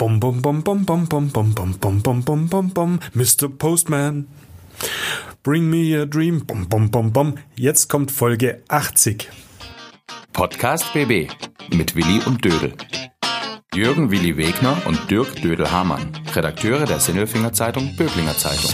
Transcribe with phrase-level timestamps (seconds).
[0.00, 3.50] Bom, bom, bom, bom, bom, bom, bom, bom, bom, bom, bom, bom, bom, Mr.
[3.50, 4.28] Postman.
[5.42, 6.46] Bring me a dream.
[6.46, 7.34] Bom, bom, bom, bom.
[7.54, 9.28] Jetzt kommt Folge 80.
[10.32, 11.28] Podcast BB
[11.74, 12.72] mit Willi und Dödel.
[13.74, 18.70] Jürgen Willi Wegner und Dirk Dödel-Hamann, Redakteure der Sinnelfinger Zeitung Böblinger Zeitung.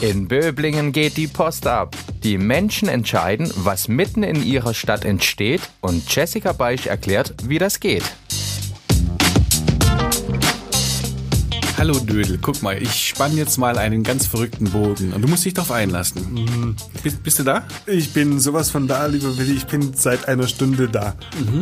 [0.00, 1.96] In Böblingen geht die Post ab.
[2.24, 7.80] Die Menschen entscheiden, was mitten in ihrer Stadt entsteht und Jessica Beisch erklärt, wie das
[7.80, 8.02] geht.
[11.76, 15.44] Hallo Dödel, guck mal, ich spann jetzt mal einen ganz verrückten Bogen und du musst
[15.44, 16.32] dich darauf einlassen.
[16.32, 16.76] Mhm.
[17.02, 17.66] Bist, bist, du da?
[17.84, 19.52] Ich bin sowas von da, lieber Willi.
[19.52, 21.16] Ich bin seit einer Stunde da.
[21.38, 21.60] Mhm.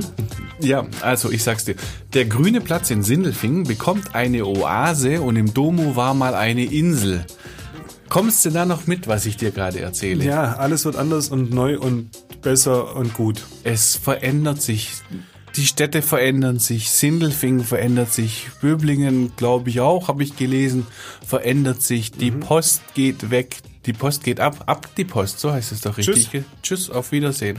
[0.60, 1.74] Ja, also ich sag's dir.
[2.14, 7.26] Der grüne Platz in Sindelfingen bekommt eine Oase und im Domo war mal eine Insel.
[8.12, 10.22] Kommst du da noch mit, was ich dir gerade erzähle?
[10.22, 12.10] Ja, alles wird anders und neu und
[12.42, 13.42] besser und gut.
[13.64, 14.90] Es verändert sich.
[15.56, 20.86] Die Städte verändern sich, Sindelfingen verändert sich, Böblingen, glaube ich auch, habe ich gelesen,
[21.26, 22.12] verändert sich.
[22.12, 22.40] Die mhm.
[22.40, 26.28] Post geht weg, die Post geht ab, ab die Post, so heißt es doch richtig.
[26.28, 27.56] Tschüss, Tschüss auf Wiedersehen.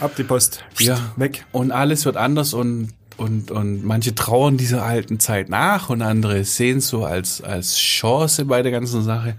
[0.00, 0.62] Ab die Post.
[0.80, 1.46] Ja, weg.
[1.50, 6.42] Und alles wird anders und und, und manche trauern dieser alten Zeit nach und andere
[6.44, 9.36] sehen es so als, als Chance bei der ganzen Sache.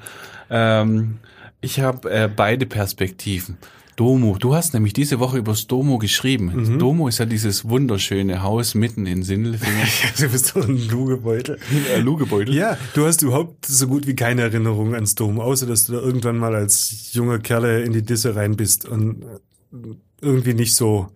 [0.50, 1.20] Ähm,
[1.62, 3.58] ich habe äh, beide Perspektiven.
[3.96, 4.38] Domo.
[4.38, 6.52] Du hast nämlich diese Woche übers Domo geschrieben.
[6.54, 6.80] Mhm.
[6.80, 9.88] Domo ist ja dieses wunderschöne Haus mitten in Sindelfingen.
[10.18, 11.58] du bist doch ein Lugebeutel.
[11.96, 12.54] Ein Lugebeutel?
[12.54, 16.00] Ja, du hast überhaupt so gut wie keine Erinnerung ans Domo, außer dass du da
[16.00, 19.24] irgendwann mal als junger Kerle in die Disse rein bist und
[20.22, 21.08] irgendwie nicht so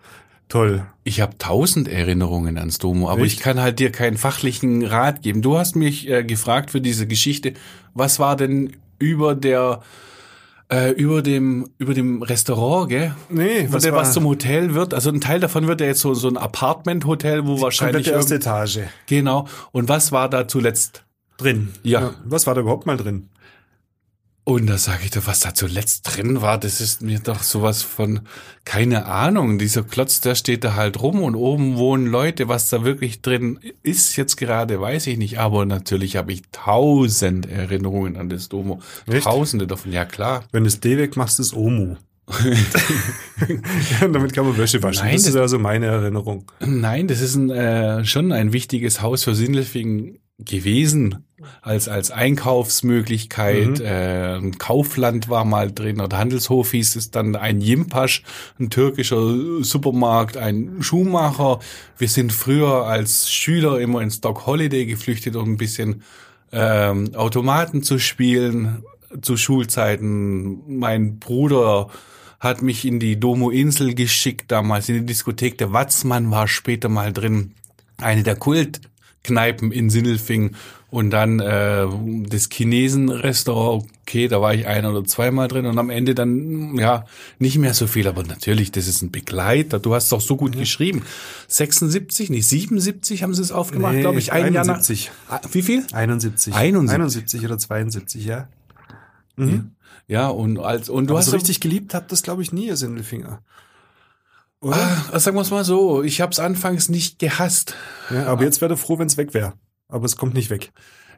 [0.48, 0.86] toll.
[1.04, 3.34] Ich habe tausend Erinnerungen ans Domo, aber Echt?
[3.36, 5.42] ich kann halt dir keinen fachlichen Rat geben.
[5.42, 7.54] Du hast mich äh, gefragt für diese Geschichte,
[7.94, 9.82] was war denn über der
[10.72, 13.16] äh, über dem über dem Restaurant, gell?
[13.30, 14.94] Nee, was, der, was zum Hotel wird.
[14.94, 18.12] Also ein Teil davon wird ja jetzt so so ein Apartment Hotel, wo wahrscheinlich die
[18.12, 18.82] erste Etage.
[19.08, 19.48] Genau.
[19.72, 21.04] Und was war da zuletzt
[21.38, 21.70] drin?
[21.84, 22.02] Ja.
[22.02, 22.14] ja.
[22.24, 23.30] Was war da überhaupt mal drin?
[24.44, 27.84] Und da sage ich doch, was da zuletzt drin war, das ist mir doch sowas
[27.84, 28.22] von,
[28.66, 32.84] keine Ahnung, dieser Klotz, der steht da halt rum und oben wohnen Leute, was da
[32.84, 38.30] wirklich drin ist jetzt gerade, weiß ich nicht, aber natürlich habe ich tausend Erinnerungen an
[38.30, 38.82] das Domo.
[39.06, 39.26] Echt?
[39.26, 40.44] Tausende davon, ja klar.
[40.52, 41.98] Wenn du es D wegmachst, ist Omu.
[44.02, 45.04] ja, damit kann man Wäsche waschen.
[45.04, 46.46] Nein, das, das ist also meine Erinnerung.
[46.60, 51.26] Nein, das ist ein, äh, schon ein wichtiges Haus für Sindelfingen gewesen
[51.62, 53.80] als als Einkaufsmöglichkeit.
[53.80, 53.86] Mhm.
[53.86, 58.24] Äh, ein Kaufland war mal drin oder Handelshof hieß es dann ein Jimpasch,
[58.60, 61.60] ein türkischer Supermarkt, ein Schuhmacher.
[61.98, 66.04] Wir sind früher als Schüler immer in Stock Holiday geflüchtet, um ein bisschen
[66.52, 68.84] ähm, Automaten zu spielen
[69.22, 70.80] zu Schulzeiten.
[70.80, 71.90] Mein Bruder
[72.40, 75.58] hat mich in die Domo-Insel geschickt, damals in die Diskothek.
[75.58, 77.54] Der Watzmann war später mal drin.
[77.98, 78.82] Eine der Kult
[79.24, 80.56] Kneipen in Sindelfing
[80.92, 81.86] und dann äh,
[82.28, 87.06] das Chinesen-Restaurant, okay, da war ich ein oder zweimal drin und am Ende dann, ja,
[87.38, 89.80] nicht mehr so viel, aber natürlich, das ist ein Begleiter.
[89.80, 90.60] Du hast doch so gut mhm.
[90.60, 91.04] geschrieben.
[91.48, 94.32] 76, nicht 77 haben sie es aufgemacht, nee, glaube ich.
[94.32, 95.06] Ein 71.
[95.06, 95.86] Jahr nach, ah, wie viel?
[95.92, 96.56] 71.
[96.56, 96.96] 71.
[96.96, 98.48] 71 oder 72, ja.
[99.36, 99.72] Mhm.
[100.08, 102.66] Ja, und als und du aber hast so richtig geliebt habt das glaube ich nie,
[102.66, 103.44] ihr Sindelfinger.
[104.62, 105.06] Oder?
[105.12, 107.76] Ah, sagen wir es mal so, ich habe es anfangs nicht gehasst.
[108.10, 109.54] Ja, aber jetzt wäre froh, wenn es weg wäre.
[109.88, 110.72] Aber es kommt nicht weg.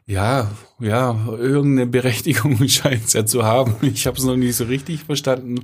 [0.06, 3.76] Ja, ja, irgendeine Berechtigung scheint es ja zu haben.
[3.82, 5.62] Ich habe es noch nicht so richtig verstanden.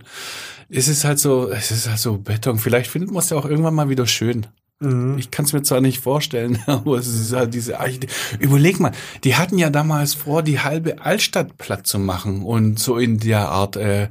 [0.68, 2.58] Es ist halt so, es ist halt so Beton.
[2.58, 4.46] Vielleicht findet man es ja auch irgendwann mal wieder schön.
[4.80, 5.16] Mhm.
[5.18, 8.16] Ich kann es mir zwar nicht vorstellen, aber es ist halt diese Architektur.
[8.38, 8.92] Überleg mal,
[9.24, 13.48] die hatten ja damals vor, die halbe Altstadt platt zu machen und so in der
[13.48, 14.08] Art äh,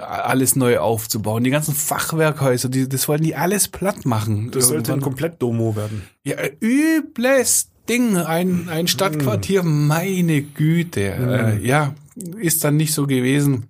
[0.00, 1.44] alles neu aufzubauen.
[1.44, 4.50] Die ganzen Fachwerkhäuser, die, das wollten die alles platt machen.
[4.50, 6.02] Das sollte ein komplett Domo werden.
[6.22, 9.86] Ja, übles Ding, ein, ein Stadtquartier, mm.
[9.86, 11.16] meine Güte.
[11.18, 11.28] Mm.
[11.28, 11.94] Äh, ja,
[12.38, 13.66] ist dann nicht so gewesen.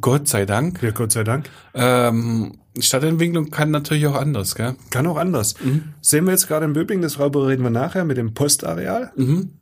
[0.00, 0.82] Gott sei Dank.
[0.82, 1.48] Ja, Gott sei Dank.
[1.74, 4.74] Ähm, Stadtentwicklung kann natürlich auch anders, gell?
[4.90, 5.54] Kann auch anders.
[5.62, 5.94] Mhm.
[6.00, 9.12] Sehen wir jetzt gerade in Böbing, das reden wir nachher mit dem Postareal.
[9.16, 9.54] Mhm.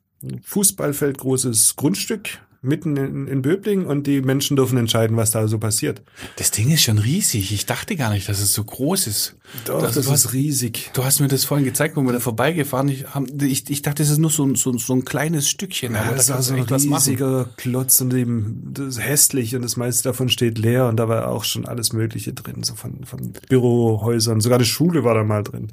[0.43, 5.59] Fußballfeld großes Grundstück mitten in, in Böbling und die Menschen dürfen entscheiden, was da so
[5.59, 6.03] passiert.
[6.37, 7.53] Das Ding ist schon riesig.
[7.53, 9.37] Ich dachte gar nicht, dass es so groß ist.
[9.65, 10.91] Doch, das, das ist hast, riesig.
[10.93, 13.05] Du hast mir das vorhin gezeigt, wo wir da vorbeigefahren ich,
[13.43, 15.95] ich, ich dachte, das ist nur so, so, so ein kleines Stückchen.
[15.95, 20.05] Ja, das ist so ein riesiger Klotz und eben das ist hässlich und das meiste
[20.05, 24.41] davon steht leer und da war auch schon alles Mögliche drin, so von, von Bürohäusern.
[24.41, 25.69] Sogar die Schule war da mal drin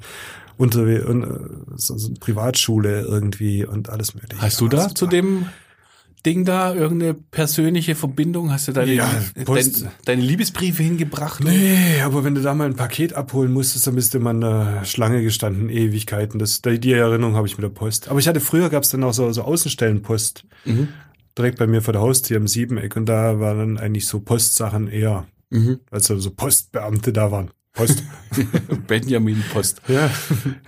[0.56, 1.00] unter äh,
[1.76, 4.40] so, so eine Privatschule irgendwie und alles mögliche.
[4.40, 5.46] Hast du da zu dem
[6.24, 6.74] Postding da?
[6.74, 8.50] Irgendeine persönliche Verbindung?
[8.50, 9.70] Hast du deine, Ja, dein,
[10.06, 11.44] deine Liebesbriefe hingebracht?
[11.44, 14.40] Nee, aber wenn du da mal ein Paket abholen musstest, dann bist du immer in
[14.40, 16.38] der Schlange gestanden, Ewigkeiten.
[16.38, 18.08] Das, die die Erinnerung habe ich mit der Post.
[18.08, 20.46] Aber ich hatte früher, gab es dann auch so, so Außenstellenpost.
[21.36, 22.96] Direkt bei mir vor der Haustür im Siebeneck.
[22.96, 25.80] Und da waren dann eigentlich so Postsachen eher, Mhm.
[25.90, 27.50] also so Postbeamte da waren.
[27.74, 28.04] Post.
[28.86, 29.82] Benjamin Post.
[29.88, 30.08] ja.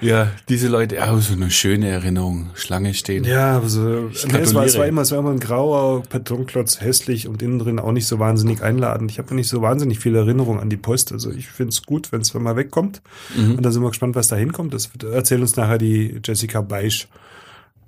[0.00, 2.50] Ja, diese Leute, ja, so eine schöne Erinnerung.
[2.54, 3.22] Schlange stehen.
[3.22, 6.80] Ja, aber so, nee, es, war, es war immer, es war immer ein grauer Betonklotz,
[6.80, 9.12] hässlich und innen drin auch nicht so wahnsinnig einladend.
[9.12, 11.12] Ich habe nicht so wahnsinnig viel Erinnerung an die Post.
[11.12, 13.02] Also ich finde es gut, wenn es mal wegkommt.
[13.36, 14.74] Und dann sind wir gespannt, was da hinkommt.
[14.74, 17.06] Das erzählt uns nachher die Jessica Beisch,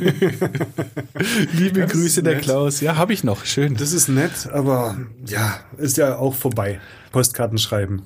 [1.53, 2.43] Liebe Das Grüße, der nett.
[2.43, 2.81] Klaus.
[2.81, 3.45] Ja, habe ich noch.
[3.45, 3.75] Schön.
[3.75, 4.97] Das ist nett, aber
[5.27, 6.79] ja, ist ja auch vorbei.
[7.11, 8.01] Postkarten schreiben,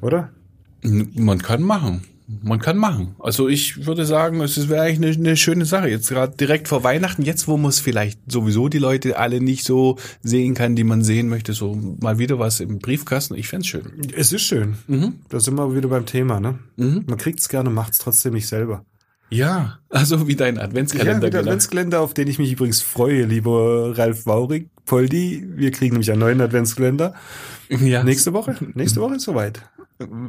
[0.00, 0.30] oder?
[0.82, 2.04] Man kann machen.
[2.42, 3.14] Man kann machen.
[3.20, 5.88] Also ich würde sagen, es wäre eigentlich eine, eine schöne Sache.
[5.88, 9.64] Jetzt gerade direkt vor Weihnachten, jetzt wo man es vielleicht sowieso die Leute alle nicht
[9.64, 13.34] so sehen kann, die man sehen möchte, so mal wieder was im Briefkasten.
[13.36, 13.84] Ich fänd's schön.
[14.16, 14.74] Es ist schön.
[15.28, 16.58] Da sind wir wieder beim Thema, ne?
[16.76, 18.84] Man kriegt's gerne, macht's trotzdem nicht selber.
[19.28, 21.16] Ja, also wie dein Ja, Adventskalender.
[21.26, 21.42] wieder genau.
[21.42, 25.44] Adventskalender, auf den ich mich übrigens freue, lieber Ralf Waurig, Poldi.
[25.56, 27.14] Wir kriegen nämlich einen neuen Adventskalender.
[27.68, 28.04] ja.
[28.04, 28.54] Nächste Woche?
[28.74, 29.62] Nächste Woche ist soweit.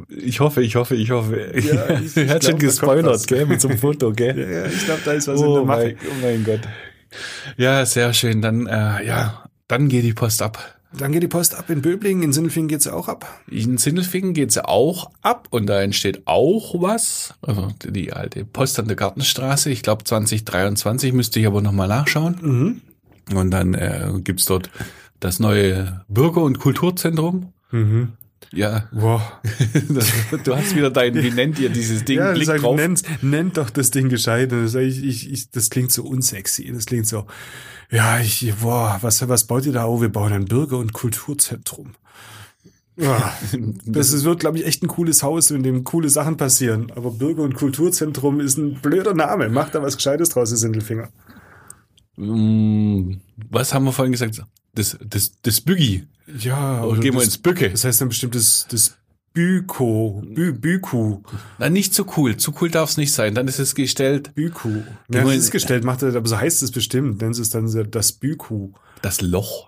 [0.08, 1.52] Ich hoffe, ich hoffe, ich hoffe.
[1.54, 4.38] Ja, ich- er ich hat schon gespoilert, gell, mit so einem Foto, gell?
[4.52, 5.82] Ja, ich glaube, da ist was in Oh der Mache.
[5.84, 6.60] mein, oh mein Gott.
[7.56, 8.40] Ja, sehr schön.
[8.42, 10.74] Dann, äh, ja, dann geht die Post ab.
[10.98, 13.42] Dann geht die Post ab in Böblingen, in Sindelfingen geht's auch ab.
[13.50, 17.34] In Sindelfingen geht's auch ab und da entsteht auch was.
[17.42, 19.68] Also die alte Post an der Gartenstraße.
[19.70, 22.80] Ich glaube 2023 müsste ich aber nochmal nachschauen.
[23.34, 24.70] Und dann äh, gibt's dort
[25.20, 27.52] das neue Bürger- und Kulturzentrum.
[28.52, 29.20] Ja, Wow.
[30.44, 32.18] du hast wieder dein, wie nennt ihr dieses Ding?
[32.18, 32.76] Ja, Blick sag, drauf.
[32.76, 34.52] nennt, nennt doch das Ding gescheit.
[34.52, 36.72] Das, ich, ich, ich, das klingt so unsexy.
[36.72, 37.26] Das klingt so,
[37.90, 39.86] ja, ich, boah, was, was baut ihr da?
[39.86, 41.94] Oh, wir bauen ein Bürger- und Kulturzentrum.
[42.96, 43.32] Ja,
[43.84, 46.90] das ist, wird, glaube ich, echt ein cooles Haus, in dem coole Sachen passieren.
[46.96, 49.50] Aber Bürger- und Kulturzentrum ist ein blöder Name.
[49.50, 51.08] Macht da was Gescheites draus, ihr Sindelfinger.
[52.16, 53.12] Mm,
[53.50, 54.42] Was haben wir vorhin gesagt?
[54.74, 56.06] Das, das, das Bügi.
[56.38, 57.70] Ja, Oder gehen wir ins Bücke.
[57.70, 58.96] Das heißt dann bestimmt das, das
[59.32, 61.20] Büko, Bü, Büku,
[61.58, 62.36] Na, nicht zu cool.
[62.36, 63.34] Zu cool darf es nicht sein.
[63.34, 64.82] Dann ist es gestellt Büku.
[65.12, 67.20] Ja, das ist gestellt, macht er, aber so heißt es bestimmt.
[67.20, 68.72] Nennen sie es dann so das Büku.
[69.00, 69.67] das Loch.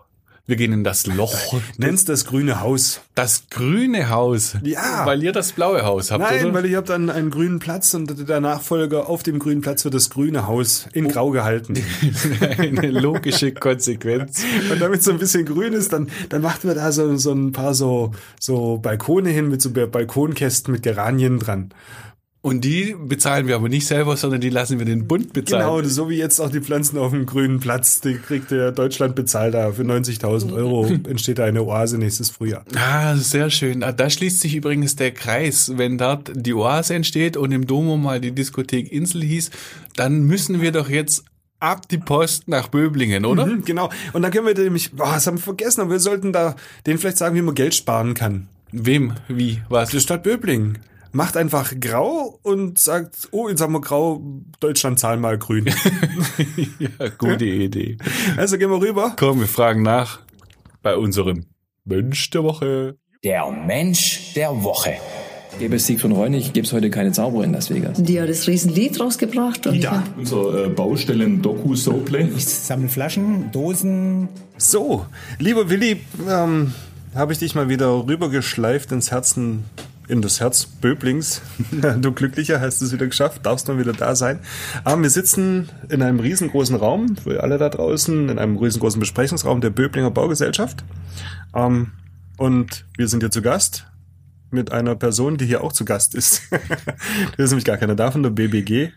[0.50, 1.60] Wir gehen in das Loch.
[1.78, 3.02] Nenn's das grüne Haus.
[3.14, 4.56] Das grüne Haus.
[4.64, 5.06] Ja.
[5.06, 6.54] Weil ihr das blaue Haus habt, Nein, oder?
[6.54, 9.94] weil ihr habt dann einen grünen Platz und der Nachfolger auf dem grünen Platz wird
[9.94, 11.74] das grüne Haus in Grau gehalten.
[12.58, 14.42] Eine logische Konsequenz.
[14.72, 17.52] Und damit so ein bisschen grün ist, dann, dann macht man da so, so ein
[17.52, 21.72] paar so, so Balkone hin mit so Balkonkästen mit Geranien dran.
[22.42, 25.62] Und die bezahlen wir aber nicht selber, sondern die lassen wir den Bund bezahlen.
[25.62, 29.14] Genau, so wie jetzt auch die Pflanzen auf dem grünen Platz, die kriegt der Deutschland
[29.14, 29.72] bezahlt da.
[29.72, 32.64] Für 90.000 Euro entsteht da eine Oase nächstes Frühjahr.
[32.74, 33.82] Ah, sehr schön.
[33.82, 35.72] Ah, Da schließt sich übrigens der Kreis.
[35.76, 39.50] Wenn dort die Oase entsteht und im Domo mal die Diskothek Insel hieß,
[39.96, 41.24] dann müssen wir doch jetzt
[41.58, 43.44] ab die Post nach Böblingen, oder?
[43.44, 43.90] Mhm, genau.
[44.14, 46.56] Und dann können wir nämlich, boah, das haben wir vergessen, aber wir sollten da
[46.86, 48.48] denen vielleicht sagen, wie man Geld sparen kann.
[48.72, 49.12] Wem?
[49.28, 49.60] Wie?
[49.68, 49.90] Was?
[49.90, 50.78] Die Stadt Böblingen
[51.12, 54.22] macht einfach grau und sagt, oh, jetzt haben wir grau,
[54.60, 55.66] Deutschland zahlen mal grün.
[56.78, 57.98] ja, gute Idee.
[58.36, 59.14] also gehen wir rüber.
[59.18, 60.20] Komm, wir fragen nach
[60.82, 61.46] bei unserem
[61.84, 62.96] Mensch der Woche.
[63.24, 64.96] Der Mensch der Woche.
[65.58, 68.02] Gäbe es Siegfried Reunig, gäbe es heute keine Zauberer in Las Vegas.
[68.02, 69.66] Die hat das Riesenlied rausgebracht.
[69.66, 72.28] Und Ja, unser äh, Baustellen-Doku-Soaplay.
[72.36, 74.28] Ich sammle Flaschen, Dosen.
[74.56, 75.04] So,
[75.38, 76.72] lieber Willi, ähm,
[77.14, 79.64] habe ich dich mal wieder rübergeschleift ins Herzen
[80.10, 81.40] in das Herz Böblings.
[82.00, 84.40] du Glücklicher hast es wieder geschafft, darfst mal wieder da sein.
[84.84, 89.60] Aber wir sitzen in einem riesengroßen Raum, für alle da draußen, in einem riesengroßen Besprechungsraum
[89.60, 90.84] der Böblinger Baugesellschaft.
[91.54, 91.92] Ähm,
[92.36, 93.86] und wir sind hier zu Gast
[94.50, 96.42] mit einer Person, die hier auch zu Gast ist.
[96.50, 98.90] das ist nämlich gar keiner davon, der BBG,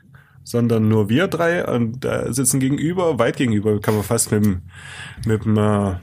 [0.44, 4.62] sondern nur wir drei und äh, sitzen gegenüber, weit gegenüber, kann man fast mit dem,
[5.26, 5.96] mit dem äh,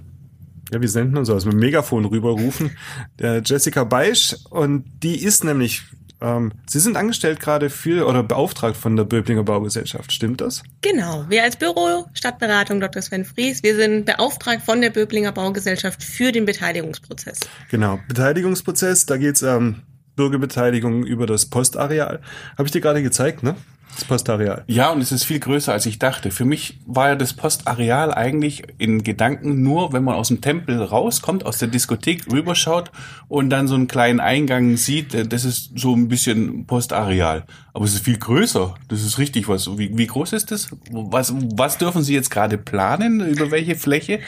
[0.73, 2.77] ja, wie nennt man sowas, mit dem Megafon rüberrufen,
[3.19, 5.83] der Jessica Beisch und die ist nämlich
[6.21, 10.63] ähm, Sie sind angestellt gerade für oder beauftragt von der Böblinger Baugesellschaft, stimmt das?
[10.83, 13.03] Genau, wir als Büro Stadtberatung Dr.
[13.03, 17.41] Sven Fries, wir sind beauftragt von der Böblinger Baugesellschaft für den Beteiligungsprozess.
[17.71, 19.83] Genau, Beteiligungsprozess, da geht's ähm,
[20.17, 22.21] Bürgerbeteiligung über das Postareal.
[22.57, 23.57] Habe ich dir gerade gezeigt, ne?
[23.97, 24.63] Das Postareal.
[24.67, 26.31] Ja, und es ist viel größer, als ich dachte.
[26.31, 30.81] Für mich war ja das Postareal eigentlich in Gedanken nur, wenn man aus dem Tempel
[30.81, 32.93] rauskommt, aus der Diskothek rüberschaut
[33.29, 37.45] und dann so einen kleinen Eingang sieht, äh, das ist so ein bisschen Postareal.
[37.75, 38.75] Aber es ist viel größer.
[38.89, 39.67] Das ist richtig was.
[39.77, 40.69] Wie, wie groß ist das?
[40.91, 43.21] Was, was dürfen Sie jetzt gerade planen?
[43.21, 44.21] Über welche Fläche?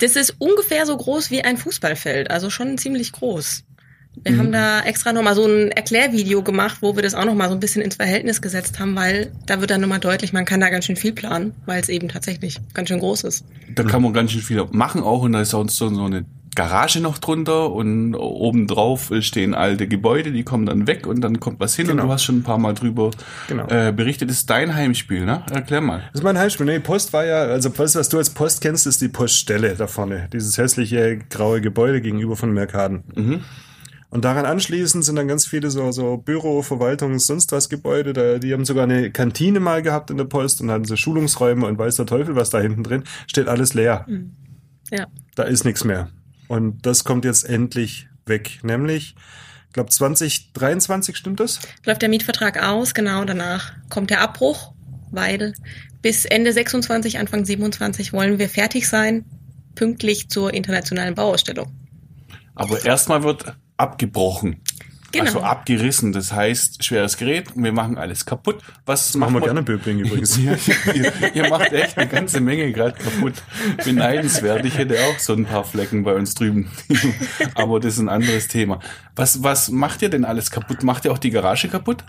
[0.00, 3.64] Das ist ungefähr so groß wie ein Fußballfeld, also schon ziemlich groß.
[4.24, 4.38] Wir mhm.
[4.38, 7.60] haben da extra nochmal so ein Erklärvideo gemacht, wo wir das auch nochmal so ein
[7.60, 10.84] bisschen ins Verhältnis gesetzt haben, weil da wird dann nochmal deutlich, man kann da ganz
[10.84, 13.44] schön viel planen, weil es eben tatsächlich ganz schön groß ist.
[13.74, 16.24] Da kann man ganz schön viel machen auch und da ist auch so, so eine
[16.54, 21.60] Garage noch drunter und obendrauf stehen alte Gebäude, die kommen dann weg und dann kommt
[21.60, 22.02] was hin genau.
[22.02, 23.10] und du hast schon ein paar Mal drüber
[23.48, 23.66] genau.
[23.68, 24.28] äh, berichtet.
[24.28, 25.42] Das ist dein Heimspiel, ne?
[25.50, 26.00] Erklär mal.
[26.12, 26.66] Das ist mein Heimspiel.
[26.66, 29.86] Nee, Post war ja, also was, was du als Post kennst, ist die Poststelle da
[29.86, 30.28] vorne.
[30.32, 33.04] Dieses hässliche graue Gebäude gegenüber von Mercaden.
[33.14, 33.40] Mhm.
[34.12, 38.12] Und daran anschließend sind dann ganz viele so, so Büro, Verwaltungs-, sonst was Gebäude.
[38.12, 41.66] Da, die haben sogar eine Kantine mal gehabt in der Post und hatten so Schulungsräume
[41.66, 43.04] und weiß der Teufel, was da hinten drin.
[43.26, 44.04] Steht alles leer.
[44.06, 44.36] Mhm.
[44.90, 45.06] Ja.
[45.34, 46.10] Da ist nichts mehr.
[46.46, 48.58] Und das kommt jetzt endlich weg.
[48.62, 49.14] Nämlich,
[49.68, 51.60] ich glaube 2023, stimmt das?
[51.86, 53.24] Läuft der Mietvertrag aus, genau.
[53.24, 54.74] Danach kommt der Abbruch,
[55.10, 55.54] weil
[56.02, 59.24] bis Ende 26, Anfang 27 wollen wir fertig sein,
[59.74, 61.72] pünktlich zur internationalen Bauausstellung.
[62.54, 64.60] Aber erstmal wird abgebrochen.
[65.12, 65.26] Genau.
[65.26, 68.62] Also abgerissen, das heißt schweres Gerät und wir machen alles kaputt.
[68.86, 70.38] Was machen wir gerne Böbling übrigens.
[70.38, 70.56] ihr,
[71.34, 73.34] ihr, macht echt eine ganze Menge gerade kaputt.
[73.84, 74.64] Beneidenswert.
[74.64, 76.70] Ich hätte auch so ein paar Flecken bei uns drüben.
[77.54, 78.80] Aber das ist ein anderes Thema.
[79.14, 80.82] Was, was macht ihr denn alles kaputt?
[80.82, 82.04] Macht ihr auch die Garage kaputt?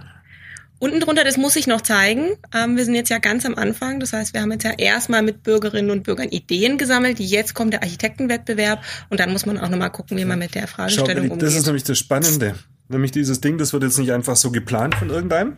[0.84, 2.32] Unten drunter, das muss ich noch zeigen.
[2.54, 4.02] Ähm, wir sind jetzt ja ganz am Anfang.
[4.02, 7.22] Das heißt, wir haben jetzt ja erstmal mit Bürgerinnen und Bürgern Ideen gesammelt.
[7.22, 10.68] Jetzt kommt der Architektenwettbewerb und dann muss man auch nochmal gucken, wie man mit der
[10.68, 11.42] Fragestellung Schau, umgeht.
[11.42, 12.56] Das ist nämlich das Spannende.
[12.90, 15.56] Nämlich dieses Ding, das wird jetzt nicht einfach so geplant von irgendeinem.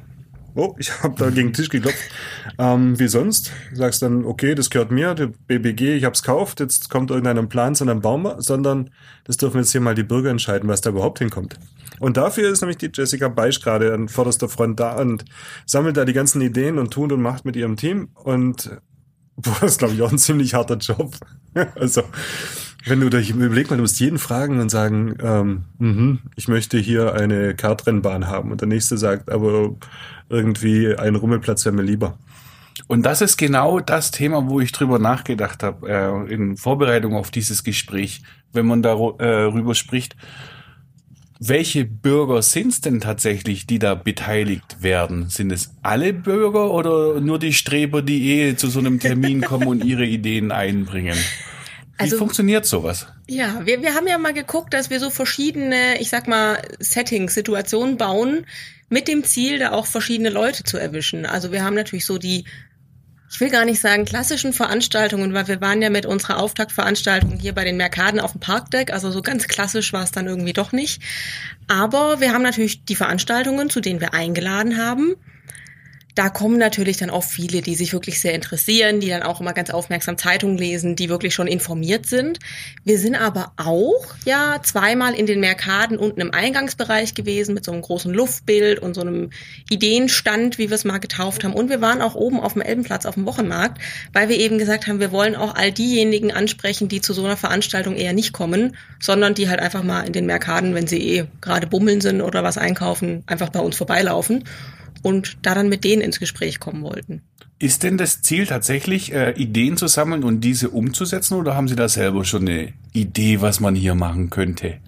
[0.53, 1.97] Oh, ich habe da gegen den Tisch geklopft.
[2.59, 3.51] Ähm, wie sonst?
[3.71, 7.49] Du sagst dann, okay, das gehört mir, der BBG, ich hab's gekauft, jetzt kommt irgendein
[7.49, 8.91] Plan, sondern bauen wir, sondern
[9.23, 11.57] das dürfen jetzt hier mal die Bürger entscheiden, was da überhaupt hinkommt.
[11.99, 15.25] Und dafür ist nämlich die Jessica Beisch gerade an vorderster Front da und
[15.65, 18.09] sammelt da die ganzen Ideen und tut und macht mit ihrem Team.
[18.15, 18.69] Und
[19.35, 21.15] boah, das ist, glaube ich, auch ein ziemlich harter Job.
[21.75, 22.03] also,
[22.85, 26.77] wenn du dich überleg mal, du musst jeden fragen und sagen, ähm, mh, ich möchte
[26.77, 28.51] hier eine Kartrennbahn haben.
[28.51, 29.75] Und der nächste sagt, aber
[30.29, 32.17] irgendwie ein Rummelplatz wäre mir lieber.
[32.87, 37.31] Und das ist genau das Thema, wo ich drüber nachgedacht habe, äh, in Vorbereitung auf
[37.31, 38.21] dieses Gespräch,
[38.51, 40.15] wenn man darüber äh, spricht
[41.39, 45.29] welche Bürger sind es denn tatsächlich, die da beteiligt werden?
[45.29, 49.67] Sind es alle Bürger oder nur die Streber, die eh zu so einem Termin kommen
[49.67, 51.17] und ihre Ideen einbringen?
[51.97, 53.07] Wie also, funktioniert sowas?
[53.27, 57.33] Ja, wir, wir haben ja mal geguckt, dass wir so verschiedene, ich sag mal, Settings,
[57.33, 58.45] Situationen bauen,
[58.89, 61.25] mit dem Ziel, da auch verschiedene Leute zu erwischen.
[61.25, 62.45] Also wir haben natürlich so die
[63.29, 67.53] ich will gar nicht sagen klassischen Veranstaltungen, weil wir waren ja mit unserer Auftaktveranstaltung hier
[67.53, 70.71] bei den Merkaden auf dem Parkdeck, also so ganz klassisch war es dann irgendwie doch
[70.71, 71.01] nicht.
[71.67, 75.15] Aber wir haben natürlich die Veranstaltungen, zu denen wir eingeladen haben
[76.15, 79.51] da kommen natürlich dann auch viele, die sich wirklich sehr interessieren, die dann auch immer
[79.51, 82.39] ganz aufmerksam Zeitungen lesen, die wirklich schon informiert sind.
[82.85, 87.73] Wir sind aber auch ja zweimal in den Merkaden unten im Eingangsbereich gewesen mit so
[87.73, 89.31] einem großen Luftbild und so einem
[89.69, 91.53] Ideenstand, wie wir es mal getauft haben.
[91.53, 93.81] Und wir waren auch oben auf dem Elbenplatz auf dem Wochenmarkt,
[94.13, 97.37] weil wir eben gesagt haben, wir wollen auch all diejenigen ansprechen, die zu so einer
[97.37, 101.25] Veranstaltung eher nicht kommen, sondern die halt einfach mal in den Merkaden, wenn sie eh
[101.41, 104.45] gerade bummeln sind oder was einkaufen, einfach bei uns vorbeilaufen
[105.05, 107.21] und da dann mit denen ins Gespräch kommen wollten.
[107.59, 111.75] Ist denn das Ziel tatsächlich, äh, Ideen zu sammeln und diese umzusetzen oder haben Sie
[111.75, 114.79] da selber schon eine Idee, was man hier machen könnte?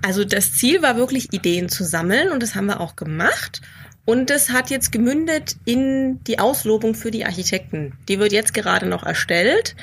[0.00, 3.62] Also das Ziel war wirklich Ideen zu sammeln und das haben wir auch gemacht.
[4.04, 7.94] Und das hat jetzt gemündet in die Auslobung für die Architekten.
[8.08, 9.74] Die wird jetzt gerade noch erstellt,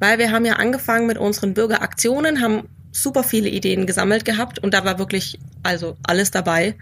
[0.00, 4.74] weil wir haben ja angefangen mit unseren Bürgeraktionen, haben super viele Ideen gesammelt gehabt und
[4.74, 6.74] da war wirklich also alles dabei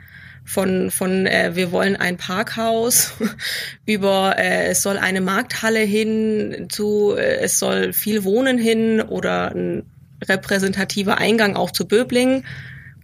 [0.45, 3.13] von von äh, wir wollen ein Parkhaus
[3.87, 9.53] über äh, es soll eine Markthalle hin zu äh, es soll viel Wohnen hin oder
[9.55, 9.85] ein
[10.29, 12.45] repräsentativer Eingang auch zu Böbling.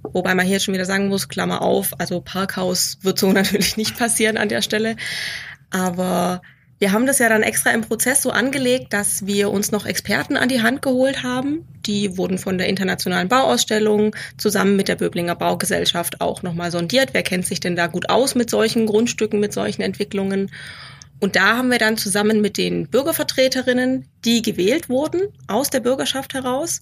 [0.02, 3.99] Wobei man hier schon wieder sagen muss, Klammer auf, also Parkhaus wird so natürlich nicht
[3.99, 4.97] passieren an der Stelle.
[5.71, 6.42] Aber
[6.78, 10.37] wir haben das ja dann extra im Prozess so angelegt, dass wir uns noch Experten
[10.37, 11.66] an die Hand geholt haben.
[11.87, 17.11] Die wurden von der internationalen Bauausstellung zusammen mit der Böblinger Baugesellschaft auch nochmal sondiert.
[17.12, 20.50] Wer kennt sich denn da gut aus mit solchen Grundstücken, mit solchen Entwicklungen?
[21.20, 26.32] Und da haben wir dann zusammen mit den Bürgervertreterinnen, die gewählt wurden, aus der Bürgerschaft
[26.35, 26.80] heraus,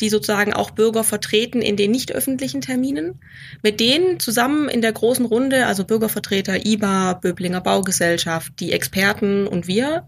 [0.00, 3.20] die sozusagen auch Bürger vertreten in den nicht öffentlichen Terminen.
[3.62, 9.66] Mit denen zusammen in der großen Runde, also Bürgervertreter, IBA, Böblinger Baugesellschaft, die Experten und
[9.66, 10.06] wir,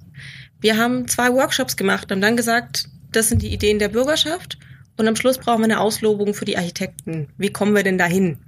[0.61, 4.59] wir haben zwei Workshops gemacht und dann gesagt, das sind die Ideen der Bürgerschaft
[4.97, 7.28] und am Schluss brauchen wir eine Auslobung für die Architekten.
[7.38, 8.38] Wie kommen wir denn dahin?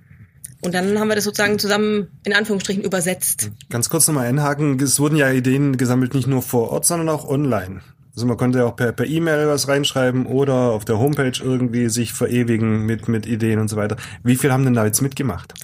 [0.62, 3.50] Und dann haben wir das sozusagen zusammen in Anführungsstrichen übersetzt.
[3.70, 4.78] Ganz kurz nochmal einhaken.
[4.80, 7.80] Es wurden ja Ideen gesammelt, nicht nur vor Ort, sondern auch online.
[8.14, 12.84] Also man konnte auch per E-Mail was reinschreiben oder auf der Homepage irgendwie sich verewigen
[12.84, 13.96] mit mit Ideen und so weiter.
[14.22, 15.54] Wie viel haben denn da jetzt mitgemacht?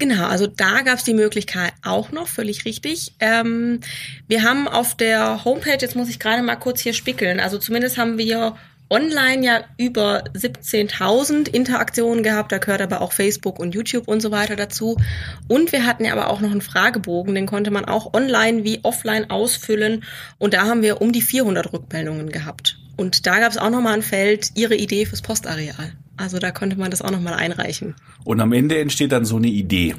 [0.00, 3.12] Genau, also da gab es die Möglichkeit auch noch, völlig richtig.
[3.20, 3.80] Ähm,
[4.28, 7.98] wir haben auf der Homepage, jetzt muss ich gerade mal kurz hier spickeln, also zumindest
[7.98, 8.56] haben wir
[8.90, 12.52] online ja über 17.000 Interaktionen gehabt.
[12.52, 14.96] Da gehört aber auch Facebook und YouTube und so weiter dazu.
[15.48, 18.80] Und wir hatten ja aber auch noch einen Fragebogen, den konnte man auch online wie
[18.82, 20.04] offline ausfüllen.
[20.38, 22.78] Und da haben wir um die 400 Rückmeldungen gehabt.
[22.96, 25.92] Und da gab es auch nochmal ein Feld, Ihre Idee fürs Postareal.
[26.16, 27.94] Also da konnte man das auch nochmal einreichen.
[28.24, 29.94] Und am Ende entsteht dann so eine Idee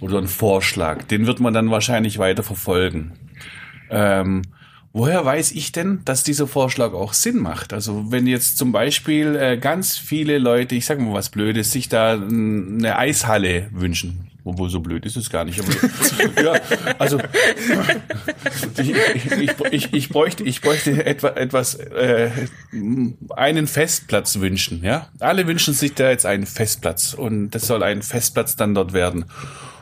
[0.00, 1.04] oder ein Vorschlag.
[1.04, 3.12] Den wird man dann wahrscheinlich weiter verfolgen.
[3.88, 4.42] Ähm,
[4.96, 7.72] Woher weiß ich denn, dass dieser Vorschlag auch Sinn macht?
[7.72, 11.88] Also wenn jetzt zum Beispiel äh, ganz viele Leute, ich sag mal was Blödes, sich
[11.88, 14.30] da eine Eishalle wünschen.
[14.44, 15.60] Obwohl so blöd ist es gar nicht.
[16.42, 16.60] Ja,
[16.98, 17.18] also
[18.78, 22.30] ich, ich, ich, ich, bräuchte, ich bräuchte etwa, etwas, äh,
[23.34, 24.84] einen Festplatz wünschen.
[24.84, 28.92] Ja, alle wünschen sich da jetzt einen Festplatz und das soll ein Festplatz dann dort
[28.92, 29.24] werden.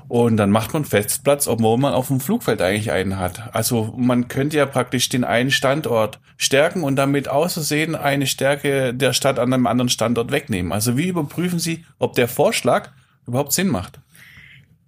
[0.08, 3.54] Und dann macht man Festplatz, obwohl man auf dem Flugfeld eigentlich einen hat.
[3.54, 9.12] Also man könnte ja praktisch den einen Standort stärken und damit auszusehen eine Stärke der
[9.12, 10.72] Stadt an einem anderen Standort wegnehmen.
[10.72, 12.90] Also wie überprüfen Sie, ob der Vorschlag
[13.26, 14.00] überhaupt Sinn macht?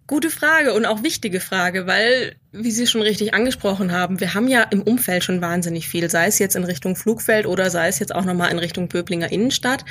[0.07, 4.49] Gute Frage und auch wichtige Frage, weil, wie Sie schon richtig angesprochen haben, wir haben
[4.49, 8.01] ja im Umfeld schon wahnsinnig viel, sei es jetzt in Richtung Flugfeld oder sei es
[8.01, 9.87] jetzt auch nochmal in Richtung Böblinger Innenstadt.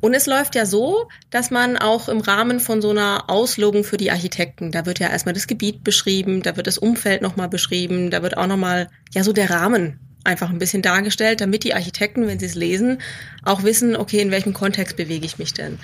[0.00, 3.96] Und es läuft ja so, dass man auch im Rahmen von so einer Auslobung für
[3.96, 8.10] die Architekten, da wird ja erstmal das Gebiet beschrieben, da wird das Umfeld nochmal beschrieben,
[8.10, 12.26] da wird auch nochmal, ja, so der Rahmen einfach ein bisschen dargestellt, damit die Architekten,
[12.26, 12.98] wenn sie es lesen,
[13.44, 15.78] auch wissen, okay, in welchem Kontext bewege ich mich denn?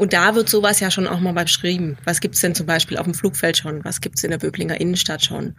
[0.00, 1.98] Und da wird sowas ja schon auch mal beschrieben.
[2.04, 3.84] Was gibt's denn zum Beispiel auf dem Flugfeld schon?
[3.84, 5.54] Was gibt's in der Böblinger Innenstadt schon?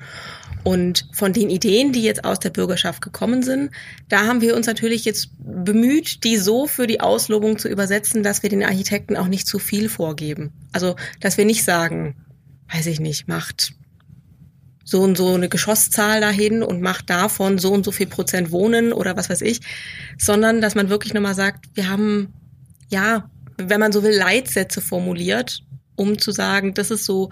[0.63, 3.69] Und von den Ideen, die jetzt aus der Bürgerschaft gekommen sind,
[4.09, 8.41] da haben wir uns natürlich jetzt bemüht, die so für die Auslobung zu übersetzen, dass
[8.41, 10.51] wir den Architekten auch nicht zu viel vorgeben.
[10.71, 12.15] Also, dass wir nicht sagen,
[12.73, 13.75] weiß ich nicht, macht
[14.83, 18.91] so und so eine Geschosszahl dahin und macht davon so und so viel Prozent Wohnen
[18.91, 19.61] oder was weiß ich,
[20.17, 22.33] sondern dass man wirklich nochmal sagt, wir haben,
[22.89, 23.29] ja,
[23.69, 25.63] wenn man so will, Leitsätze formuliert,
[25.95, 27.29] um zu sagen, das ist so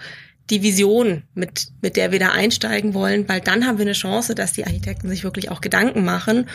[0.50, 4.34] die Vision, mit, mit der wir da einsteigen wollen, weil dann haben wir eine Chance,
[4.34, 6.48] dass die Architekten sich wirklich auch Gedanken machen.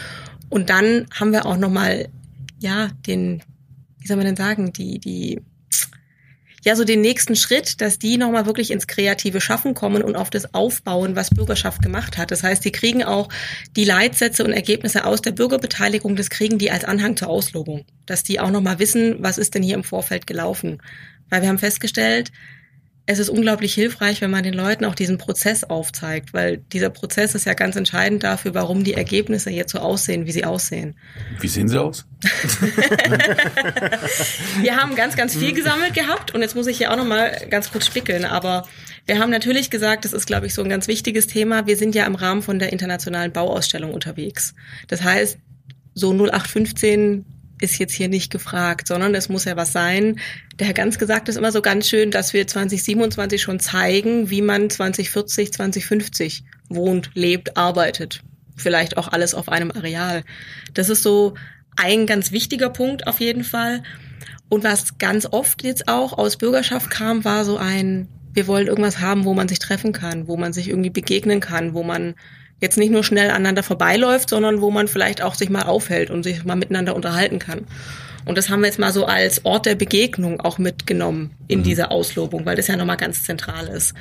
[0.50, 2.10] Und dann haben wir auch nochmal,
[2.60, 3.42] ja, den,
[4.00, 5.42] wie soll man denn sagen, die, die
[6.66, 10.30] ja so den nächsten Schritt, dass die nochmal wirklich ins kreative Schaffen kommen und auf
[10.30, 12.32] das aufbauen, was Bürgerschaft gemacht hat.
[12.32, 13.30] Das heißt, die kriegen auch
[13.76, 17.86] die Leitsätze und Ergebnisse aus der Bürgerbeteiligung, das kriegen die als Anhang zur Auslobung.
[18.06, 20.82] Dass die auch nochmal wissen, was ist denn hier im Vorfeld gelaufen.
[21.30, 22.32] Weil wir haben festgestellt,
[23.08, 27.36] es ist unglaublich hilfreich, wenn man den Leuten auch diesen Prozess aufzeigt, weil dieser Prozess
[27.36, 30.96] ist ja ganz entscheidend dafür, warum die Ergebnisse jetzt so aussehen, wie sie aussehen.
[31.40, 32.08] Wie sehen sie aus?
[34.62, 37.72] wir haben ganz, ganz viel gesammelt gehabt und jetzt muss ich hier auch nochmal ganz
[37.72, 38.68] kurz spickeln, aber
[39.06, 41.68] wir haben natürlich gesagt, das ist, glaube ich, so ein ganz wichtiges Thema.
[41.68, 44.56] Wir sind ja im Rahmen von der internationalen Bauausstellung unterwegs.
[44.88, 45.38] Das heißt,
[45.94, 47.24] so 0815
[47.66, 50.20] ist jetzt hier nicht gefragt, sondern es muss ja was sein.
[50.60, 54.42] Der Herr Ganz gesagt ist immer so ganz schön, dass wir 2027 schon zeigen, wie
[54.42, 58.22] man 2040, 2050 wohnt, lebt, arbeitet.
[58.56, 60.24] Vielleicht auch alles auf einem Areal.
[60.74, 61.34] Das ist so
[61.76, 63.84] ein ganz wichtiger Punkt auf jeden Fall.
[64.48, 69.00] Und was ganz oft jetzt auch aus Bürgerschaft kam, war so ein, wir wollen irgendwas
[69.00, 72.16] haben, wo man sich treffen kann, wo man sich irgendwie begegnen kann, wo man
[72.62, 76.24] jetzt nicht nur schnell aneinander vorbeiläuft, sondern wo man vielleicht auch sich mal aufhält und
[76.24, 77.66] sich mal miteinander unterhalten kann.
[78.26, 81.64] Und das haben wir jetzt mal so als Ort der Begegnung auch mitgenommen in mhm.
[81.64, 83.94] diese Auslobung, weil das ja nochmal ganz zentral ist.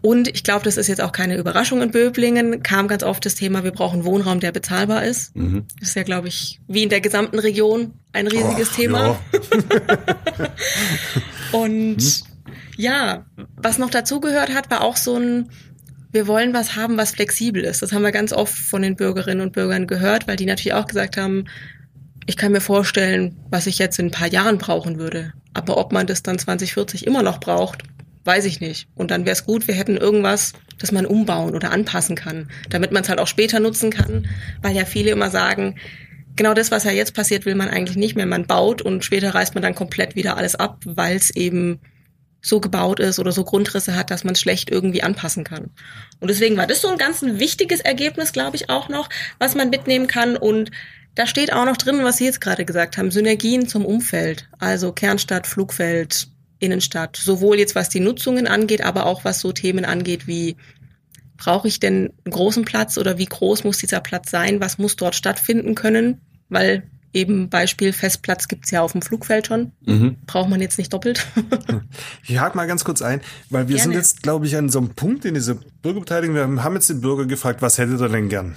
[0.00, 3.34] Und ich glaube, das ist jetzt auch keine Überraschung in Böblingen, kam ganz oft das
[3.34, 5.34] Thema, wir brauchen Wohnraum, der bezahlbar ist.
[5.34, 5.64] Mhm.
[5.80, 9.20] Das ist ja, glaube ich, wie in der gesamten Region ein riesiges Och, Thema.
[9.32, 10.48] Ja.
[11.58, 12.52] Und mhm.
[12.76, 15.50] ja, was noch dazugehört hat, war auch so ein,
[16.12, 17.82] wir wollen was haben, was flexibel ist.
[17.82, 20.86] Das haben wir ganz oft von den Bürgerinnen und Bürgern gehört, weil die natürlich auch
[20.86, 21.44] gesagt haben,
[22.26, 25.32] ich kann mir vorstellen, was ich jetzt in ein paar Jahren brauchen würde.
[25.54, 27.82] Aber ob man das dann 2040 immer noch braucht,
[28.24, 28.88] weiß ich nicht.
[28.94, 32.92] Und dann wäre es gut, wir hätten irgendwas, das man umbauen oder anpassen kann, damit
[32.92, 34.28] man es halt auch später nutzen kann,
[34.62, 35.76] weil ja viele immer sagen,
[36.36, 38.26] genau das, was ja jetzt passiert, will man eigentlich nicht mehr.
[38.26, 41.80] Man baut und später reißt man dann komplett wieder alles ab, weil es eben
[42.40, 45.70] so gebaut ist oder so Grundrisse hat, dass man es schlecht irgendwie anpassen kann.
[46.20, 49.70] Und deswegen war das so ein ganz wichtiges Ergebnis, glaube ich, auch noch, was man
[49.70, 50.36] mitnehmen kann.
[50.36, 50.70] Und
[51.14, 54.92] da steht auch noch drin, was Sie jetzt gerade gesagt haben, Synergien zum Umfeld, also
[54.92, 56.28] Kernstadt, Flugfeld,
[56.60, 60.56] Innenstadt, sowohl jetzt was die Nutzungen angeht, aber auch was so Themen angeht wie
[61.36, 64.96] brauche ich denn einen großen Platz oder wie groß muss dieser Platz sein, was muss
[64.96, 69.72] dort stattfinden können, weil eben Beispiel Festplatz gibt's ja auf dem Flugfeld schon.
[69.84, 70.16] Mhm.
[70.26, 71.26] Braucht man jetzt nicht doppelt.
[72.26, 73.82] ich hake mal ganz kurz ein, weil wir Gerne.
[73.82, 76.36] sind jetzt, glaube ich, an so einem Punkt in dieser Bürgerbeteiligung.
[76.36, 78.56] Wir haben jetzt den Bürger gefragt, was hättet ihr denn gern?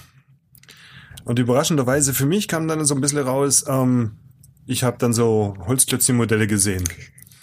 [1.24, 4.18] Und überraschenderweise für mich kam dann so ein bisschen raus, ähm,
[4.66, 6.84] ich habe dann so Holzklötzchen-Modelle gesehen,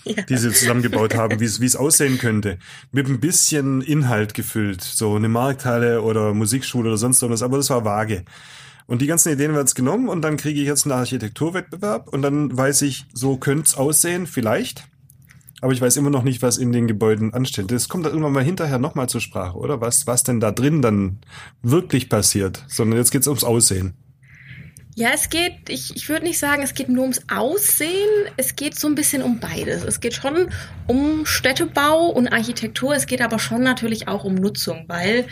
[0.05, 0.23] ja.
[0.23, 2.59] die sie zusammengebaut haben, wie es aussehen könnte.
[2.92, 7.71] Mit ein bisschen Inhalt gefüllt, so eine Markthalle oder Musikschule oder sonst irgendwas, aber das
[7.71, 8.25] war vage.
[8.88, 12.22] Und die ganzen Ideen werden jetzt genommen und dann kriege ich jetzt einen Architekturwettbewerb und
[12.22, 14.88] dann weiß ich, so könnte es aussehen, vielleicht.
[15.61, 17.70] Aber ich weiß immer noch nicht, was in den Gebäuden ansteht.
[17.70, 19.83] Das kommt dann irgendwann mal hinterher nochmal zur Sprache, oder?
[19.83, 21.18] Was, was denn da drin dann
[21.62, 22.64] wirklich passiert.
[22.66, 23.92] Sondern jetzt geht es ums Aussehen.
[24.94, 28.79] Ja, es geht, ich, ich würde nicht sagen, es geht nur ums Aussehen, es geht
[28.79, 29.85] so ein bisschen um beides.
[29.85, 30.48] Es geht schon
[30.87, 35.27] um Städtebau und Architektur, es geht aber schon natürlich auch um Nutzung, weil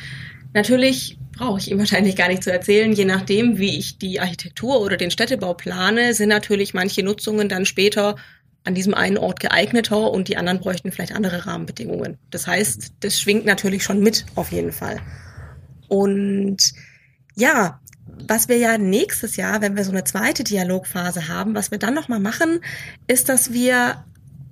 [0.57, 2.93] natürlich brauche ich ihm wahrscheinlich gar nicht zu erzählen.
[2.93, 7.65] Je nachdem, wie ich die Architektur oder den Städtebau plane, sind natürlich manche Nutzungen dann
[7.65, 8.17] später
[8.65, 12.19] an diesem einen Ort geeigneter und die anderen bräuchten vielleicht andere Rahmenbedingungen.
[12.31, 15.01] Das heißt, das schwingt natürlich schon mit, auf jeden Fall.
[15.87, 16.73] Und
[17.37, 17.81] ja,
[18.27, 21.95] was wir ja nächstes Jahr, wenn wir so eine zweite Dialogphase haben, was wir dann
[21.95, 22.61] nochmal machen,
[23.07, 24.05] ist, dass wir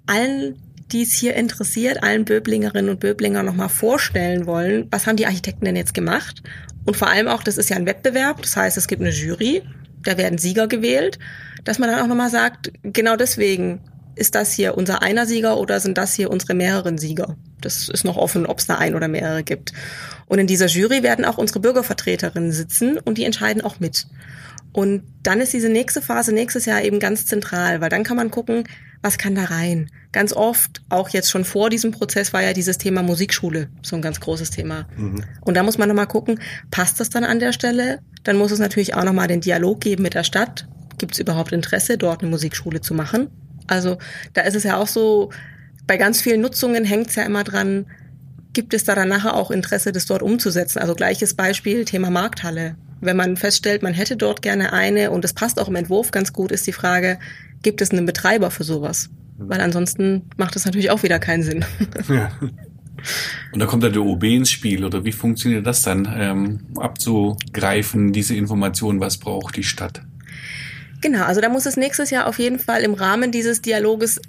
[0.06, 0.60] allen
[0.94, 5.64] die es hier interessiert, allen Böblingerinnen und Böblinger nochmal vorstellen wollen, was haben die Architekten
[5.64, 6.42] denn jetzt gemacht?
[6.87, 9.62] Und vor allem auch, das ist ja ein Wettbewerb, das heißt, es gibt eine Jury,
[10.02, 11.18] da werden Sieger gewählt,
[11.64, 13.80] dass man dann auch nochmal sagt, genau deswegen
[14.14, 17.37] ist das hier unser einer Sieger oder sind das hier unsere mehreren Sieger?
[17.61, 19.72] Das ist noch offen, ob es da ein oder mehrere gibt.
[20.26, 24.07] Und in dieser Jury werden auch unsere Bürgervertreterinnen sitzen und die entscheiden auch mit.
[24.72, 28.30] Und dann ist diese nächste Phase nächstes Jahr eben ganz zentral, weil dann kann man
[28.30, 28.64] gucken,
[29.04, 29.90] was kann da rein?
[30.12, 34.00] Ganz oft, auch jetzt schon vor diesem Prozess, war ja dieses Thema Musikschule so ein
[34.00, 34.86] ganz großes Thema.
[34.96, 35.22] Mhm.
[35.42, 36.40] Und da muss man nochmal gucken,
[36.70, 37.98] passt das dann an der Stelle?
[38.22, 40.66] Dann muss es natürlich auch nochmal den Dialog geben mit der Stadt.
[40.96, 43.28] Gibt es überhaupt Interesse, dort eine Musikschule zu machen?
[43.66, 43.98] Also
[44.32, 45.30] da ist es ja auch so,
[45.86, 47.84] bei ganz vielen Nutzungen hängt es ja immer dran,
[48.54, 50.78] gibt es da dann nachher auch Interesse, das dort umzusetzen?
[50.78, 52.76] Also gleiches Beispiel, Thema Markthalle.
[53.02, 56.32] Wenn man feststellt, man hätte dort gerne eine und es passt auch im Entwurf ganz
[56.32, 57.18] gut, ist die Frage,
[57.64, 59.11] gibt es einen Betreiber für sowas?
[59.37, 61.64] Weil ansonsten macht es natürlich auch wieder keinen Sinn.
[62.09, 62.31] Ja.
[63.53, 68.12] Und da kommt da der OB ins Spiel, oder wie funktioniert das dann, ähm, abzugreifen,
[68.12, 70.00] diese Information, was braucht die Stadt?
[71.03, 74.22] Genau, also da muss es nächstes Jahr auf jeden Fall im Rahmen dieses Dialoges,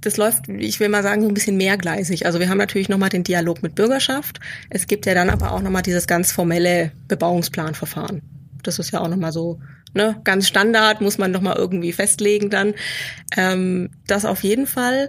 [0.00, 2.24] das läuft, ich will mal sagen, so ein bisschen mehrgleisig.
[2.24, 4.38] Also wir haben natürlich nochmal den Dialog mit Bürgerschaft.
[4.68, 8.22] Es gibt ja dann aber auch nochmal dieses ganz formelle Bebauungsplanverfahren.
[8.62, 9.58] Das ist ja auch nochmal so
[9.94, 12.74] ne, ganz Standard, muss man nochmal irgendwie festlegen dann.
[13.36, 15.08] Ähm, das auf jeden Fall.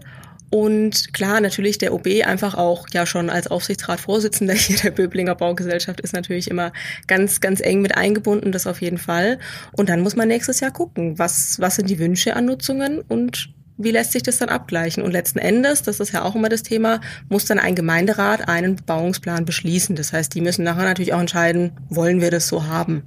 [0.52, 6.02] Und klar, natürlich der OB einfach auch ja schon als Aufsichtsratsvorsitzender hier der Böblinger Baugesellschaft
[6.02, 6.74] ist natürlich immer
[7.08, 9.40] ganz, ganz eng mit eingebunden, das auf jeden Fall.
[9.72, 13.50] Und dann muss man nächstes Jahr gucken, was, was sind die Wünsche an Nutzungen und
[13.78, 15.02] wie lässt sich das dann abgleichen?
[15.04, 18.76] Und letzten Endes, das ist ja auch immer das Thema, muss dann ein Gemeinderat einen
[18.76, 19.96] Bebauungsplan beschließen.
[19.96, 23.04] Das heißt, die müssen nachher natürlich auch entscheiden, wollen wir das so haben?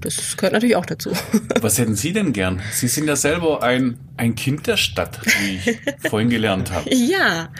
[0.00, 1.12] Das gehört natürlich auch dazu.
[1.60, 2.60] Was hätten Sie denn gern?
[2.72, 6.92] Sie sind ja selber ein, ein Kind der Stadt, wie ich vorhin gelernt habe.
[6.94, 7.50] Ja,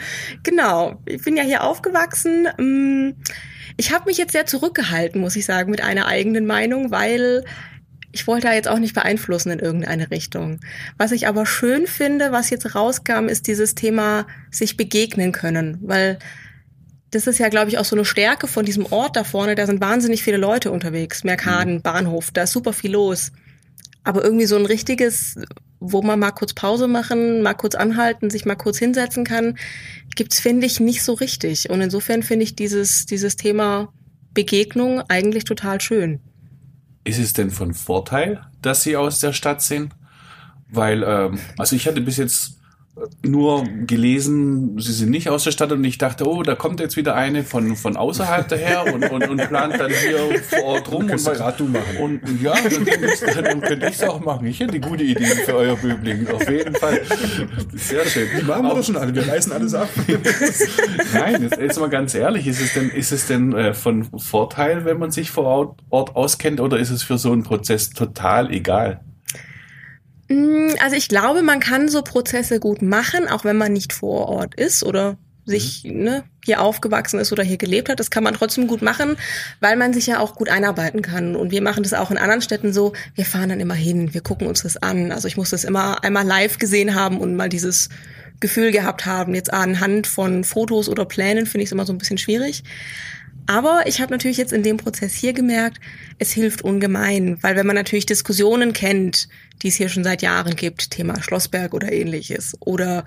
[0.43, 1.01] genau.
[1.05, 2.47] Ich bin ja hier aufgewachsen.
[2.57, 3.15] Mm,
[3.77, 7.43] ich habe mich jetzt sehr zurückgehalten, muss ich sagen, mit einer eigenen Meinung, weil
[8.11, 10.59] ich wollte da jetzt auch nicht beeinflussen in irgendeine Richtung.
[10.97, 16.17] Was ich aber schön finde, was jetzt rauskam, ist dieses Thema sich begegnen können, weil
[17.11, 19.55] das ist ja, glaube ich, auch so eine Stärke von diesem Ort da vorne.
[19.55, 21.23] Da sind wahnsinnig viele Leute unterwegs.
[21.23, 21.81] Merkaden, mhm.
[21.81, 23.31] Bahnhof, da ist super viel los.
[24.03, 25.35] Aber irgendwie so ein richtiges,
[25.79, 29.57] wo man mal kurz Pause machen, mal kurz anhalten, sich mal kurz hinsetzen kann,
[30.15, 31.69] gibt's finde ich nicht so richtig.
[31.69, 33.91] Und insofern finde ich dieses dieses Thema
[34.33, 36.19] Begegnung eigentlich total schön.
[37.03, 39.93] Ist es denn von Vorteil, dass Sie aus der Stadt sind?
[40.69, 42.58] Weil, ähm, also ich hatte bis jetzt
[43.23, 46.97] nur gelesen, sie sind nicht aus der Stadt und ich dachte, oh, da kommt jetzt
[46.97, 51.07] wieder eine von, von außerhalb daher und, und, und plant dann hier vor Ort rum.
[51.07, 51.97] Kannst und, grad du machen.
[51.99, 54.47] Und ja, dann, dann, dann könnte ich es auch machen.
[54.47, 56.27] Ich hätte gute Ideen für euer Böbling.
[56.29, 57.01] Auf jeden Fall.
[57.75, 58.27] Sehr schön.
[58.39, 59.89] Die machen wir doch schon alle, wir reißen alles ab.
[61.13, 64.85] Nein, jetzt, jetzt mal ganz ehrlich, ist es denn, ist es denn äh, von Vorteil,
[64.85, 69.01] wenn man sich vor Ort auskennt oder ist es für so einen Prozess total egal?
[70.29, 74.29] Mm, Also ich glaube, man kann so Prozesse gut machen, auch wenn man nicht vor
[74.29, 77.99] Ort ist oder sich ne, hier aufgewachsen ist oder hier gelebt hat.
[77.99, 79.17] Das kann man trotzdem gut machen,
[79.59, 81.35] weil man sich ja auch gut einarbeiten kann.
[81.35, 82.93] Und wir machen das auch in anderen Städten so.
[83.15, 85.11] Wir fahren dann immer hin, wir gucken uns das an.
[85.11, 87.89] Also ich muss das immer einmal live gesehen haben und mal dieses
[88.39, 89.33] Gefühl gehabt haben.
[89.33, 92.63] Jetzt anhand von Fotos oder Plänen finde ich es immer so ein bisschen schwierig.
[93.47, 95.79] Aber ich habe natürlich jetzt in dem Prozess hier gemerkt,
[96.19, 99.27] es hilft ungemein, weil wenn man natürlich Diskussionen kennt,
[99.61, 103.05] die es hier schon seit Jahren gibt, Thema Schlossberg oder ähnliches, oder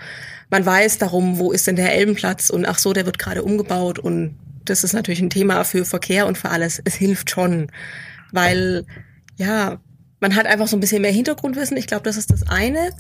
[0.50, 3.98] man weiß darum, wo ist denn der Elbenplatz und ach so, der wird gerade umgebaut
[3.98, 6.80] und das ist natürlich ein Thema für Verkehr und für alles.
[6.84, 7.68] Es hilft schon,
[8.30, 8.86] weil
[9.36, 9.80] ja,
[10.20, 11.76] man hat einfach so ein bisschen mehr Hintergrundwissen.
[11.76, 12.90] Ich glaube, das ist das eine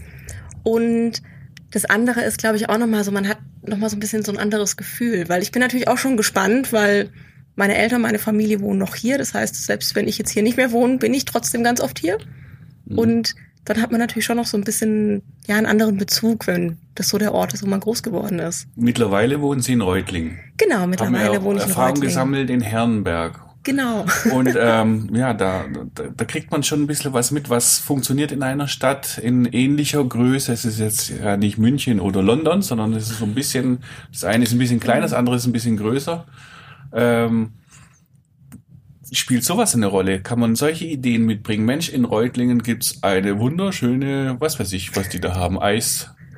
[0.64, 1.22] und
[1.70, 4.32] das andere ist, glaube ich, auch nochmal so, man hat nochmal so ein bisschen so
[4.32, 7.10] ein anderes Gefühl, weil ich bin natürlich auch schon gespannt, weil
[7.54, 9.18] meine Eltern, meine Familie wohnen noch hier.
[9.18, 11.98] Das heißt, selbst wenn ich jetzt hier nicht mehr wohne, bin ich trotzdem ganz oft
[11.98, 12.18] hier.
[12.88, 16.78] Und dann hat man natürlich schon noch so ein bisschen, ja, einen anderen Bezug, wenn
[16.94, 18.66] das so der Ort ist, wo man groß geworden ist.
[18.74, 20.38] Mittlerweile wohnen Sie in Reutlingen.
[20.56, 22.08] Genau, Haben mittlerweile ja wohne ich in Erfahrung Reutlingen.
[22.08, 23.40] gesammelt in Herrenberg.
[23.64, 24.04] Genau.
[24.34, 25.64] Und ähm, ja, da,
[25.94, 29.44] da, da kriegt man schon ein bisschen was mit, was funktioniert in einer Stadt in
[29.44, 30.52] ähnlicher Größe.
[30.52, 33.78] Es ist jetzt ja nicht München oder London, sondern es ist so ein bisschen,
[34.10, 36.26] das eine ist ein bisschen kleiner, das andere ist ein bisschen größer.
[36.92, 37.52] Ähm,
[39.12, 40.20] spielt sowas eine Rolle?
[40.20, 41.64] Kann man solche Ideen mitbringen?
[41.64, 45.58] Mensch, in Reutlingen gibt's eine wunderschöne, was weiß ich, was die da haben,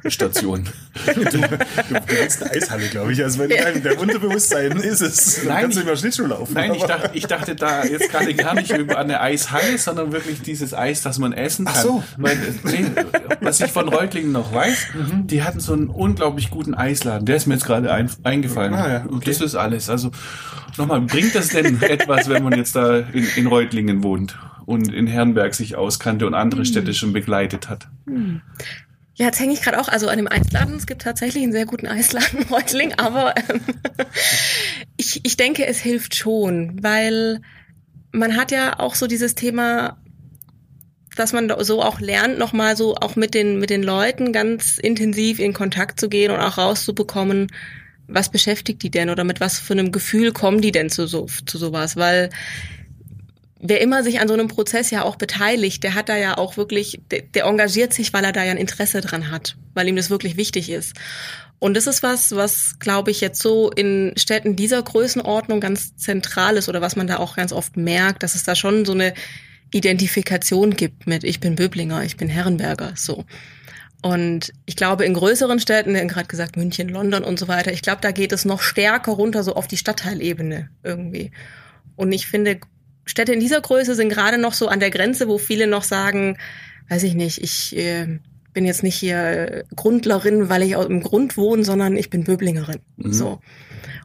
[0.05, 0.69] Eisstation.
[1.07, 1.41] Du, du, du
[2.09, 3.23] willst eine Eishalle, glaube ich.
[3.23, 6.55] Also wenn dein, der Unterbewusstsein ist es, dann Nein, kannst du ich- immer Schlittschuh laufen.
[6.55, 10.43] Nein, ich dachte, ich dachte da jetzt gerade gar nicht über eine Eishalle, sondern wirklich
[10.43, 11.75] dieses Eis, das man essen kann.
[11.77, 12.05] Ach so.
[12.19, 12.87] Weil, nee,
[13.41, 15.27] was ich von Reutlingen noch weiß, Mhm.
[15.27, 17.27] die hatten so einen unglaublich guten Eisladen.
[17.27, 18.75] Der ist mir jetzt gerade ein, eingefallen.
[18.75, 19.25] Ah, ja, Und okay.
[19.31, 19.89] das ist alles.
[19.91, 20.11] Also
[20.77, 25.07] nochmal, bringt das denn etwas, wenn man jetzt da in, in Reutlingen wohnt und in
[25.07, 27.89] Herrenberg sich auskannte und andere Städte schon begleitet hat?
[29.17, 30.75] Ja, jetzt hänge ich gerade auch, also an dem Eisladen.
[30.75, 33.61] Es gibt tatsächlich einen sehr guten Eisladen in Reutlingen, aber ähm,
[34.97, 37.41] ich, ich denke, es hilft schon, weil
[38.11, 39.99] man hat ja auch so dieses Thema,
[41.17, 45.39] dass man so auch lernt, nochmal so auch mit den, mit den Leuten ganz intensiv
[45.39, 47.53] in Kontakt zu gehen und auch rauszubekommen,
[48.09, 51.27] was beschäftigt die denn oder mit was für einem Gefühl kommen die denn zu, so,
[51.47, 52.31] zu sowas, weil
[53.67, 56.59] wer immer sich an so einem Prozess ja auch beteiligt, der hat da ja auch
[56.59, 59.97] wirklich, der, der engagiert sich, weil er da ja ein Interesse dran hat, weil ihm
[59.97, 60.95] das wirklich wichtig ist.
[61.61, 66.59] Und das ist was, was, glaube ich, jetzt so in Städten dieser Größenordnung ganz zentral
[66.59, 69.15] ist oder was man da auch ganz oft merkt, dass es da schon so eine
[69.73, 73.25] Identifikation gibt mit ich bin Böblinger, ich bin Herrenberger, so.
[74.03, 77.73] Und ich glaube, in größeren Städten, wir haben gerade gesagt, München, London und so weiter,
[77.73, 81.31] ich glaube, da geht es noch stärker runter, so auf die Stadtteilebene irgendwie.
[81.97, 82.61] Und ich finde,
[83.05, 86.39] Städte in dieser Größe sind gerade noch so an der Grenze, wo viele noch sagen,
[86.89, 88.19] weiß ich nicht, ich äh,
[88.53, 92.25] bin jetzt nicht hier äh, Grundlerin, weil ich auch im Grund wohne, sondern ich bin
[92.25, 92.81] Böblingerin.
[92.99, 93.41] So.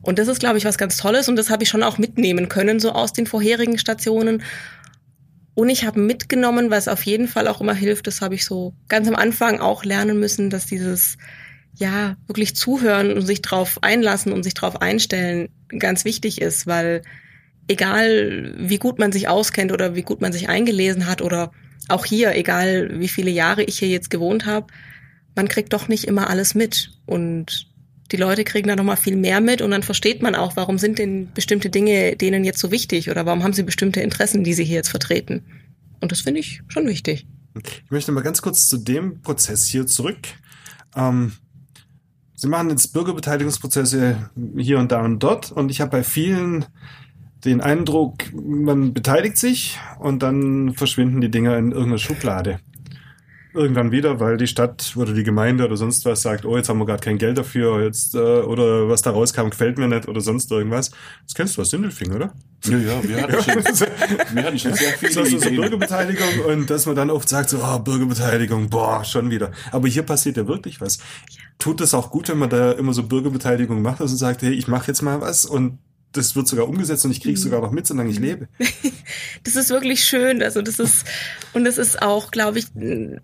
[0.01, 2.49] Und das ist, glaube ich, was ganz Tolles und das habe ich schon auch mitnehmen
[2.49, 4.43] können, so aus den vorherigen Stationen.
[5.53, 8.73] Und ich habe mitgenommen, was auf jeden Fall auch immer hilft, das habe ich so
[8.88, 11.17] ganz am Anfang auch lernen müssen, dass dieses
[11.75, 17.01] ja wirklich zuhören und sich drauf einlassen und sich drauf einstellen ganz wichtig ist, weil
[17.69, 21.51] egal wie gut man sich auskennt oder wie gut man sich eingelesen hat oder
[21.88, 24.67] auch hier, egal wie viele Jahre ich hier jetzt gewohnt habe,
[25.36, 27.67] man kriegt doch nicht immer alles mit und
[28.12, 30.79] die Leute kriegen da noch mal viel mehr mit und dann versteht man auch, warum
[30.79, 34.53] sind denn bestimmte Dinge denen jetzt so wichtig oder warum haben sie bestimmte Interessen, die
[34.53, 35.45] sie hier jetzt vertreten.
[36.01, 37.27] Und das finde ich schon wichtig.
[37.63, 40.17] Ich möchte mal ganz kurz zu dem Prozess hier zurück.
[40.95, 41.34] Ähm,
[42.36, 46.65] Sie machen jetzt Bürgerbeteiligungsprozesse hier und da und dort und ich habe bei vielen
[47.45, 52.60] den Eindruck, man beteiligt sich und dann verschwinden die Dinger in irgendeiner Schublade.
[53.54, 56.78] irgendwann wieder, weil die Stadt oder die Gemeinde oder sonst was sagt, oh, jetzt haben
[56.78, 60.21] wir gerade kein Geld dafür, jetzt äh, oder was da rauskam, gefällt mir nicht oder
[60.21, 60.91] sonst irgendwas.
[61.23, 62.34] Das kennst du aus Sindelfing, oder?
[62.65, 63.56] Ja, ja, wir hatten schon,
[64.36, 65.49] wir hatten schon sehr viele so, so, so.
[65.49, 69.52] Bürgerbeteiligung und dass man dann oft sagt, so, oh, Bürgerbeteiligung, boah, schon wieder.
[69.71, 70.99] Aber hier passiert ja wirklich was.
[71.58, 74.67] Tut es auch gut, wenn man da immer so Bürgerbeteiligung macht also sagt, hey, ich
[74.67, 75.80] mache jetzt mal was und
[76.11, 78.47] das wird sogar umgesetzt und ich krieg's sogar noch mit, solange ich lebe.
[79.43, 80.43] Das ist wirklich schön.
[80.43, 81.05] Also das ist,
[81.53, 82.65] und das ist auch, glaube ich,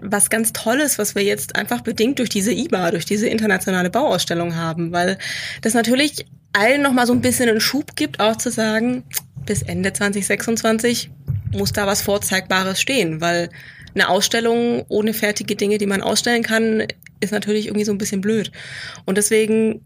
[0.01, 4.55] was ganz Tolles, was wir jetzt einfach bedingt durch diese IBA, durch diese internationale Bauausstellung
[4.55, 5.19] haben, weil
[5.61, 9.03] das natürlich allen nochmal so ein bisschen einen Schub gibt, auch zu sagen,
[9.45, 11.11] bis Ende 2026
[11.51, 13.49] muss da was Vorzeigbares stehen, weil
[13.93, 16.87] eine Ausstellung ohne fertige Dinge, die man ausstellen kann,
[17.19, 18.51] ist natürlich irgendwie so ein bisschen blöd.
[19.05, 19.85] Und deswegen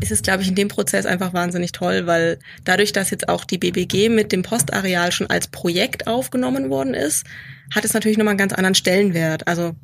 [0.00, 3.44] ist es, glaube ich, in dem Prozess einfach wahnsinnig toll, weil dadurch, dass jetzt auch
[3.44, 7.26] die BBG mit dem Postareal schon als Projekt aufgenommen worden ist,
[7.74, 9.46] hat es natürlich nochmal einen ganz anderen Stellenwert.
[9.48, 9.74] Also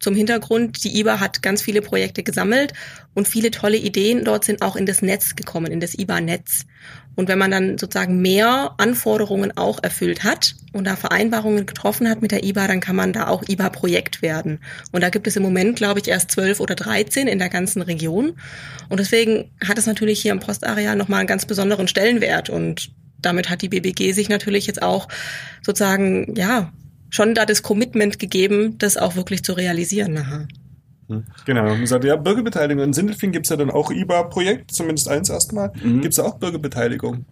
[0.00, 2.72] zum Hintergrund, die IBA hat ganz viele Projekte gesammelt
[3.14, 6.64] und viele tolle Ideen dort sind auch in das Netz gekommen, in das IBA-Netz.
[7.16, 12.22] Und wenn man dann sozusagen mehr Anforderungen auch erfüllt hat und da Vereinbarungen getroffen hat
[12.22, 14.60] mit der IBA, dann kann man da auch IBA-Projekt werden.
[14.90, 17.82] Und da gibt es im Moment, glaube ich, erst zwölf oder dreizehn in der ganzen
[17.82, 18.32] Region.
[18.88, 22.48] Und deswegen hat es natürlich hier im Postareal nochmal einen ganz besonderen Stellenwert.
[22.48, 25.08] Und damit hat die BBG sich natürlich jetzt auch
[25.62, 26.72] sozusagen, ja,
[27.10, 30.48] schon da das Commitment gegeben, das auch wirklich zu realisieren nachher.
[31.44, 32.84] Genau, man sagt, ja, Bürgerbeteiligung.
[32.84, 35.72] In Sindelfing gibt's ja dann auch IBA-Projekt, zumindest eins erstmal.
[35.82, 36.02] Mhm.
[36.02, 37.24] Gibt's da auch Bürgerbeteiligung?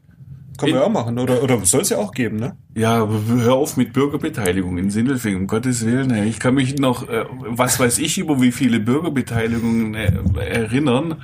[0.58, 2.56] Können wir ja auch machen, oder, oder soll es ja auch geben, ne?
[2.74, 6.12] Ja, hör auf mit Bürgerbeteiligung in Sindelfing, um Gottes Willen.
[6.26, 10.10] Ich kann mich noch, äh, was weiß ich, über wie viele Bürgerbeteiligungen äh,
[10.40, 11.22] erinnern.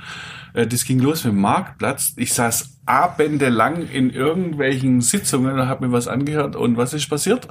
[0.53, 2.13] Äh, Das ging los mit dem Marktplatz.
[2.15, 6.55] Ich saß abendelang in irgendwelchen Sitzungen und habe mir was angehört.
[6.55, 7.49] Und was ist passiert?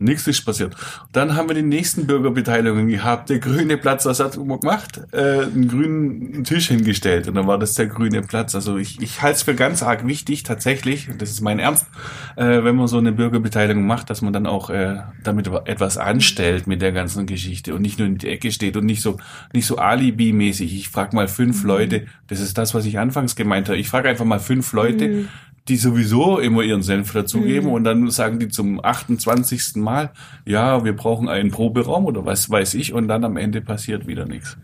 [0.00, 0.76] Nichts ist passiert.
[1.12, 3.30] Dann haben wir die nächsten Bürgerbeteiligungen gehabt.
[3.30, 5.00] Der grüne Platz, was hat man gemacht?
[5.12, 8.54] Äh, einen grünen Tisch hingestellt und dann war das der grüne Platz.
[8.54, 11.86] Also ich, ich halte es für ganz arg wichtig, tatsächlich, und das ist mein Ernst,
[12.36, 16.66] äh, wenn man so eine Bürgerbeteiligung macht, dass man dann auch äh, damit etwas anstellt
[16.66, 19.18] mit der ganzen Geschichte und nicht nur in die Ecke steht und nicht so
[19.52, 20.74] nicht so Alibi-mäßig.
[20.76, 23.78] Ich frage mal fünf Leute, das ist das, was ich anfangs gemeint habe.
[23.78, 25.26] Ich frage einfach mal fünf Leute,
[25.68, 29.76] die sowieso immer ihren Senf dazugeben und dann sagen die zum 28.
[29.76, 30.10] Mal,
[30.44, 34.24] ja, wir brauchen einen Proberaum oder was weiß ich und dann am Ende passiert wieder
[34.24, 34.56] nichts.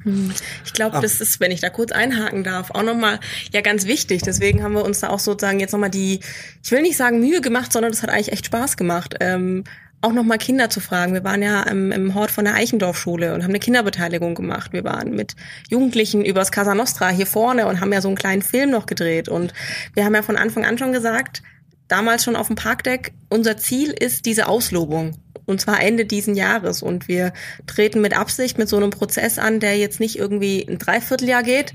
[0.64, 3.20] Ich glaube, das ist, wenn ich da kurz einhaken darf, auch nochmal
[3.52, 4.22] ja ganz wichtig.
[4.22, 6.20] Deswegen haben wir uns da auch sozusagen jetzt nochmal die,
[6.62, 9.16] ich will nicht sagen Mühe gemacht, sondern das hat eigentlich echt Spaß gemacht.
[9.20, 9.64] Ähm,
[10.04, 11.14] auch nochmal Kinder zu fragen.
[11.14, 14.72] Wir waren ja im, im Hort von der Eichendorfschule und haben eine Kinderbeteiligung gemacht.
[14.72, 15.34] Wir waren mit
[15.70, 19.28] Jugendlichen übers Casa Nostra hier vorne und haben ja so einen kleinen Film noch gedreht.
[19.28, 19.54] Und
[19.94, 21.42] wir haben ja von Anfang an schon gesagt,
[21.88, 25.16] damals schon auf dem Parkdeck, unser Ziel ist diese Auslobung.
[25.46, 26.82] Und zwar Ende diesen Jahres.
[26.82, 27.32] Und wir
[27.66, 31.74] treten mit Absicht mit so einem Prozess an, der jetzt nicht irgendwie ein Dreivierteljahr geht,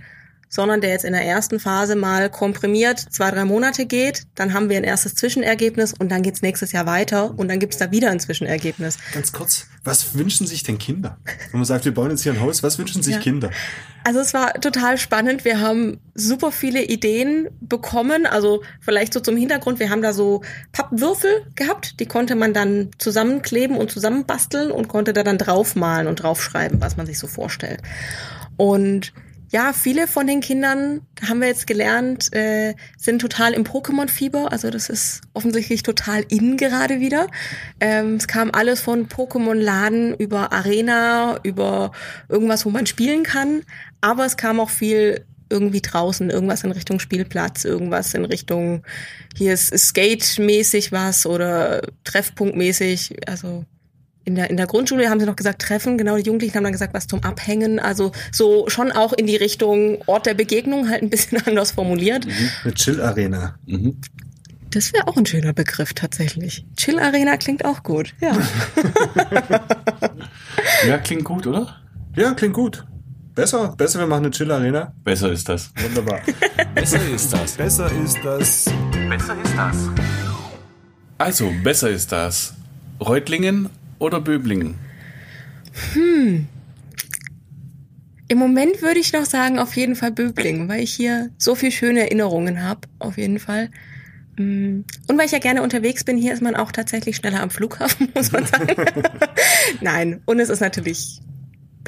[0.49, 4.23] sondern der jetzt in der ersten Phase mal komprimiert zwei, drei Monate geht.
[4.35, 7.77] Dann haben wir ein erstes Zwischenergebnis und dann geht's nächstes Jahr weiter und dann gibt's
[7.77, 8.97] da wieder ein Zwischenergebnis.
[9.13, 11.17] Ganz kurz, was wünschen sich denn Kinder?
[11.51, 13.21] Wenn man sagt, wir bauen jetzt hier ein Haus, was wünschen sich Ja.
[13.21, 13.51] Kinder?
[14.03, 15.45] Also es war total spannend.
[15.45, 18.25] Wir haben super viele Ideen bekommen.
[18.25, 22.89] Also vielleicht so zum Hintergrund, wir haben da so Pappwürfel gehabt, die konnte man dann
[22.97, 27.81] zusammenkleben und zusammenbasteln und konnte da dann draufmalen und draufschreiben, was man sich so vorstellt.
[28.57, 29.13] Und
[29.51, 34.51] ja, viele von den Kindern, haben wir jetzt gelernt, äh, sind total im Pokémon-Fieber.
[34.51, 37.27] Also das ist offensichtlich total in gerade wieder.
[37.79, 41.91] Ähm, es kam alles von Pokémon-Laden über Arena, über
[42.27, 43.63] irgendwas, wo man spielen kann.
[44.01, 48.83] Aber es kam auch viel irgendwie draußen, irgendwas in Richtung Spielplatz, irgendwas in Richtung,
[49.35, 53.27] hier ist, Skate-mäßig was oder Treffpunkt-mäßig.
[53.27, 53.65] Also
[54.25, 56.73] in der, in der Grundschule haben sie noch gesagt Treffen, genau, die Jugendlichen haben dann
[56.73, 57.79] gesagt, was zum Abhängen.
[57.79, 62.27] Also so schon auch in die Richtung Ort der Begegnung, halt ein bisschen anders formuliert.
[62.63, 63.55] Eine Chill-Arena.
[64.71, 66.65] Das wäre auch ein schöner Begriff tatsächlich.
[66.77, 68.37] Chill Arena klingt auch gut, ja.
[70.87, 71.75] Ja, klingt gut, oder?
[72.15, 72.85] Ja, klingt gut.
[73.35, 74.93] Besser, besser, wir machen eine Chill-Arena.
[75.03, 75.71] Besser ist das.
[75.81, 76.21] Wunderbar.
[76.75, 77.53] Besser ist das.
[77.53, 78.65] besser ist das.
[79.09, 79.77] Besser ist das.
[81.17, 82.53] Also, besser ist das.
[82.99, 84.75] Reutlingen oder Böblingen?
[88.27, 91.71] Im Moment würde ich noch sagen, auf jeden Fall Böblingen, weil ich hier so viel
[91.71, 93.69] schöne Erinnerungen habe, auf jeden Fall.
[94.37, 97.49] Mm, Und weil ich ja gerne unterwegs bin, hier ist man auch tatsächlich schneller am
[97.49, 98.75] Flughafen, muss man sagen.
[99.81, 101.21] Nein, und es ist natürlich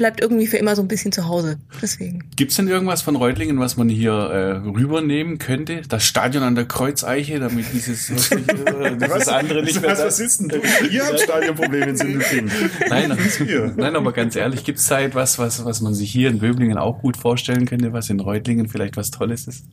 [0.02, 1.58] bleibt irgendwie für immer so ein bisschen zu Hause.
[1.80, 2.24] Deswegen.
[2.34, 5.82] Gibt's denn irgendwas von Reutlingen, was man hier äh, rübernehmen könnte?
[5.88, 10.48] Das Stadion an der Kreuzeiche, damit dieses, dieses andere nicht mehr was, was ist denn
[10.48, 10.60] du?
[10.90, 12.50] Ihr habt Stadionprobleme in Sindelfingen.
[12.88, 13.16] Nein,
[13.76, 17.00] nein, aber ganz ehrlich, gibt's da etwas, was, was man sich hier in Böblingen auch
[17.00, 19.66] gut vorstellen könnte, was in Reutlingen vielleicht was Tolles ist?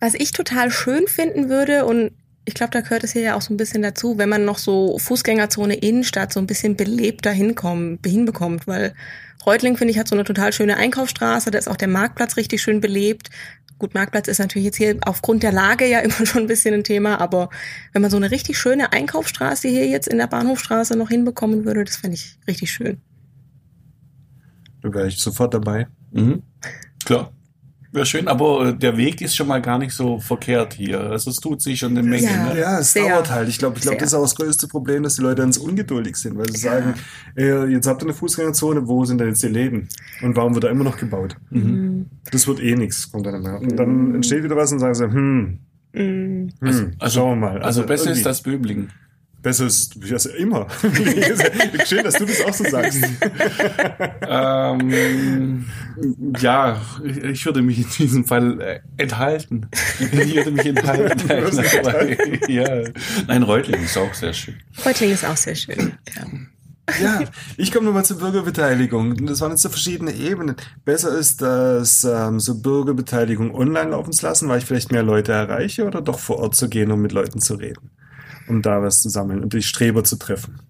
[0.00, 2.12] Was ich total schön finden würde und
[2.46, 4.56] ich glaube, da gehört es hier ja auch so ein bisschen dazu, wenn man noch
[4.58, 8.94] so Fußgängerzone Innenstadt so ein bisschen belebter hinkommen, hinbekommt, weil
[9.46, 12.62] Reutling, finde ich, hat so eine total schöne Einkaufsstraße, da ist auch der Marktplatz richtig
[12.62, 13.30] schön belebt.
[13.78, 16.84] Gut, Marktplatz ist natürlich jetzt hier aufgrund der Lage ja immer schon ein bisschen ein
[16.84, 17.50] Thema, aber
[17.92, 21.84] wenn man so eine richtig schöne Einkaufsstraße hier jetzt in der Bahnhofstraße noch hinbekommen würde,
[21.84, 23.00] das fände ich richtig schön.
[24.82, 25.86] Da wäre ich sofort dabei.
[26.12, 26.42] Mhm.
[27.04, 27.32] Klar.
[27.96, 31.00] Wäre schön, aber äh, der Weg ist schon mal gar nicht so verkehrt hier.
[31.00, 32.26] Also es tut sich schon eine Menge.
[32.26, 32.52] Ja.
[32.52, 32.60] Ne?
[32.60, 33.08] Ja, es Sehr.
[33.08, 33.48] dauert halt.
[33.48, 36.14] Ich glaube, ich glaube, das ist auch das größte Problem, dass die Leute ganz ungeduldig
[36.16, 36.92] sind, weil sie sagen,
[37.36, 39.88] äh, jetzt habt ihr eine Fußgängerzone, wo sind denn jetzt die Läden?
[40.22, 41.36] Und warum wird da immer noch gebaut?
[41.50, 42.06] Mhm.
[42.30, 43.58] Das wird eh nichts, kommt dann immer.
[43.60, 45.58] Und dann entsteht wieder was und sagen sie, hm,
[45.92, 46.48] Mm.
[46.60, 47.62] hm Also, schauen wir mal.
[47.62, 48.90] Also, besser irgendwie- ist das Böblingen.
[49.46, 50.66] Besser ist also immer.
[51.86, 52.98] Schön, dass du das auch so sagst.
[54.28, 55.64] ähm,
[56.40, 59.68] ja, ich- ich würde mich in diesem Fall äh, enthalten.
[60.00, 61.30] Ich würde mich enthalten.
[61.78, 62.88] Aber, ja.
[63.28, 64.56] Nein, Reutlingen ist auch sehr schön.
[64.84, 65.92] Reutling ist auch sehr schön.
[66.16, 66.24] Ja.
[67.00, 67.20] Ja,
[67.56, 69.26] ich komme nochmal zur Bürgerbeteiligung.
[69.26, 70.54] Das waren jetzt so verschiedene Ebenen.
[70.84, 75.32] Besser ist das ähm, so Bürgerbeteiligung online laufen zu lassen, weil ich vielleicht mehr Leute
[75.32, 77.90] erreiche oder doch vor Ort zu gehen, um mit Leuten zu reden,
[78.48, 80.60] um da was zu sammeln und die Streber zu treffen.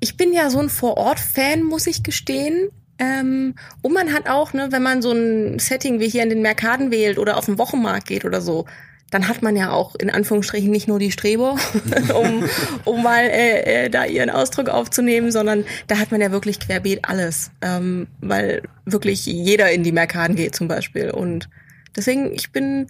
[0.00, 2.68] Ich bin ja so ein Vor-Ort-Fan, muss ich gestehen.
[2.98, 6.42] Ähm, und man hat auch, ne, wenn man so ein Setting wie hier in den
[6.42, 8.66] Merkaden wählt oder auf den Wochenmarkt geht oder so,
[9.10, 11.56] dann hat man ja auch in Anführungsstrichen nicht nur die Streber,
[12.14, 12.44] um,
[12.84, 17.00] um mal äh, äh, da ihren Ausdruck aufzunehmen, sondern da hat man ja wirklich querbeet
[17.02, 21.10] alles, ähm, weil wirklich jeder in die Merkaden geht zum Beispiel.
[21.10, 21.48] Und
[21.96, 22.86] deswegen, ich bin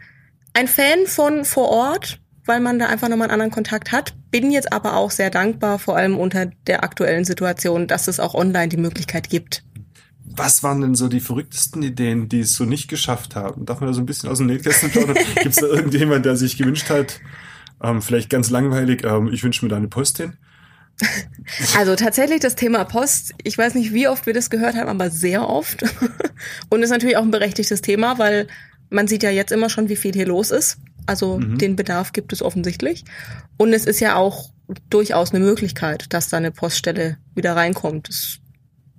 [0.53, 2.20] ein Fan von vor Ort,
[2.51, 4.13] weil man da einfach nochmal einen anderen Kontakt hat.
[4.33, 8.35] Bin jetzt aber auch sehr dankbar, vor allem unter der aktuellen Situation, dass es auch
[8.35, 9.63] online die Möglichkeit gibt.
[10.25, 13.67] Was waren denn so die verrücktesten Ideen, die es so nicht geschafft haben?
[13.67, 15.17] Darf man da so ein bisschen aus dem Nähkästchen plaudern?
[15.37, 17.21] Gibt es da irgendjemand, der sich gewünscht hat,
[17.81, 20.37] ähm, vielleicht ganz langweilig, ähm, ich wünsche mir da eine Post hin?
[21.77, 25.09] Also tatsächlich das Thema Post, ich weiß nicht, wie oft wir das gehört haben, aber
[25.09, 25.85] sehr oft.
[26.69, 28.49] Und ist natürlich auch ein berechtigtes Thema, weil
[28.91, 30.78] man sieht ja jetzt immer schon, wie viel hier los ist.
[31.07, 33.05] Also den Bedarf gibt es offensichtlich.
[33.57, 34.51] Und es ist ja auch
[34.91, 38.09] durchaus eine Möglichkeit, dass da eine Poststelle wieder reinkommt.
[38.09, 38.38] Das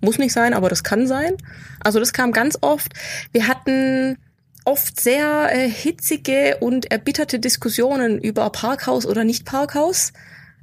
[0.02, 1.38] muss nicht sein, aber das kann sein.
[1.80, 2.94] Also das kam ganz oft.
[3.32, 4.18] Wir hatten
[4.66, 10.12] oft sehr äh, hitzige und erbitterte Diskussionen über Parkhaus oder nicht Parkhaus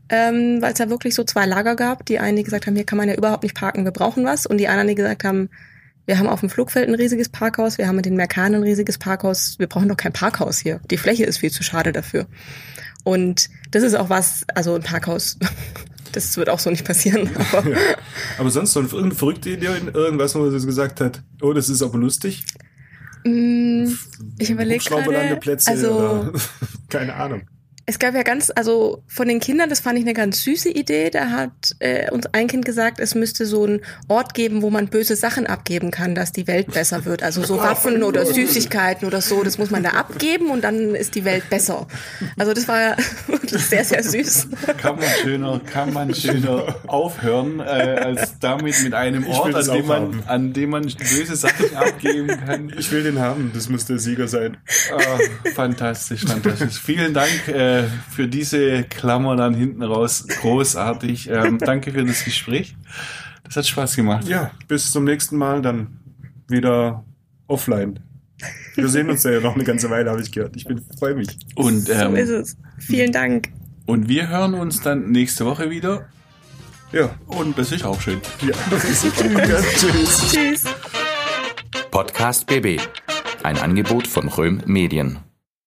[0.09, 2.05] ähm, weil es da wirklich so zwei Lager gab.
[2.07, 4.47] Die einen, die gesagt haben, hier kann man ja überhaupt nicht parken, wir brauchen was.
[4.47, 5.51] Und die anderen, die gesagt haben,
[6.09, 8.97] wir haben auf dem Flugfeld ein riesiges Parkhaus, wir haben in den Merkanen ein riesiges
[8.97, 10.81] Parkhaus, wir brauchen doch kein Parkhaus hier.
[10.91, 12.27] Die Fläche ist viel zu schade dafür.
[13.05, 15.39] Und das ist auch was, also ein Parkhaus,
[16.13, 17.29] das wird auch so nicht passieren.
[17.53, 17.63] Aber
[18.39, 21.99] Aber sonst so eine verrückte Idee, irgendwas, wo sie gesagt hat, oh, das ist aber
[21.99, 22.43] lustig.
[23.25, 23.93] mh,
[24.39, 26.33] ich überlege gerade, also
[26.89, 27.43] keine Ahnung.
[27.89, 31.09] Es gab ja ganz, also von den Kindern, das fand ich eine ganz süße Idee.
[31.09, 34.89] Da hat äh, uns ein Kind gesagt, es müsste so einen Ort geben, wo man
[34.89, 37.23] böse Sachen abgeben kann, dass die Welt besser wird.
[37.23, 41.15] Also so Waffen oder Süßigkeiten oder so, das muss man da abgeben und dann ist
[41.15, 41.87] die Welt besser.
[42.37, 42.95] Also das war
[43.27, 44.49] wirklich sehr, sehr süß.
[44.77, 49.87] Kann man schöner, kann man schöner aufhören, äh, als damit mit einem Ort, an dem,
[49.87, 50.23] man, haben.
[50.27, 52.71] an dem man böse Sachen abgeben kann.
[52.79, 54.59] Ich will den haben, das muss der Sieger sein.
[54.93, 56.79] Ah, fantastisch, fantastisch.
[56.79, 57.78] Vielen Dank äh,
[58.11, 60.27] für diese Klammer dann hinten raus.
[60.41, 61.29] Großartig.
[61.31, 62.77] Ähm, danke für das Gespräch.
[63.45, 64.29] Das hat Spaß gemacht.
[64.29, 65.99] Ja, bis zum nächsten Mal, dann
[66.49, 67.05] wieder
[67.47, 68.01] offline.
[68.75, 70.55] Wir sehen uns ja noch eine ganze Weile, habe ich gehört.
[70.57, 71.29] Ich bin freue mich.
[71.57, 72.57] Und, So ähm, ist es.
[72.79, 73.49] Vielen Dank.
[73.87, 76.09] und wir hören uns dann nächste Woche wieder.
[76.93, 78.21] Ja, Und das ist auch schön.
[78.41, 79.47] ja das ist super.
[79.47, 80.33] Ja, tschüss.
[80.33, 80.65] Tschüss.
[81.91, 82.81] Podcast BB.
[83.43, 85.19] Ein Angebot von Röhm Medien.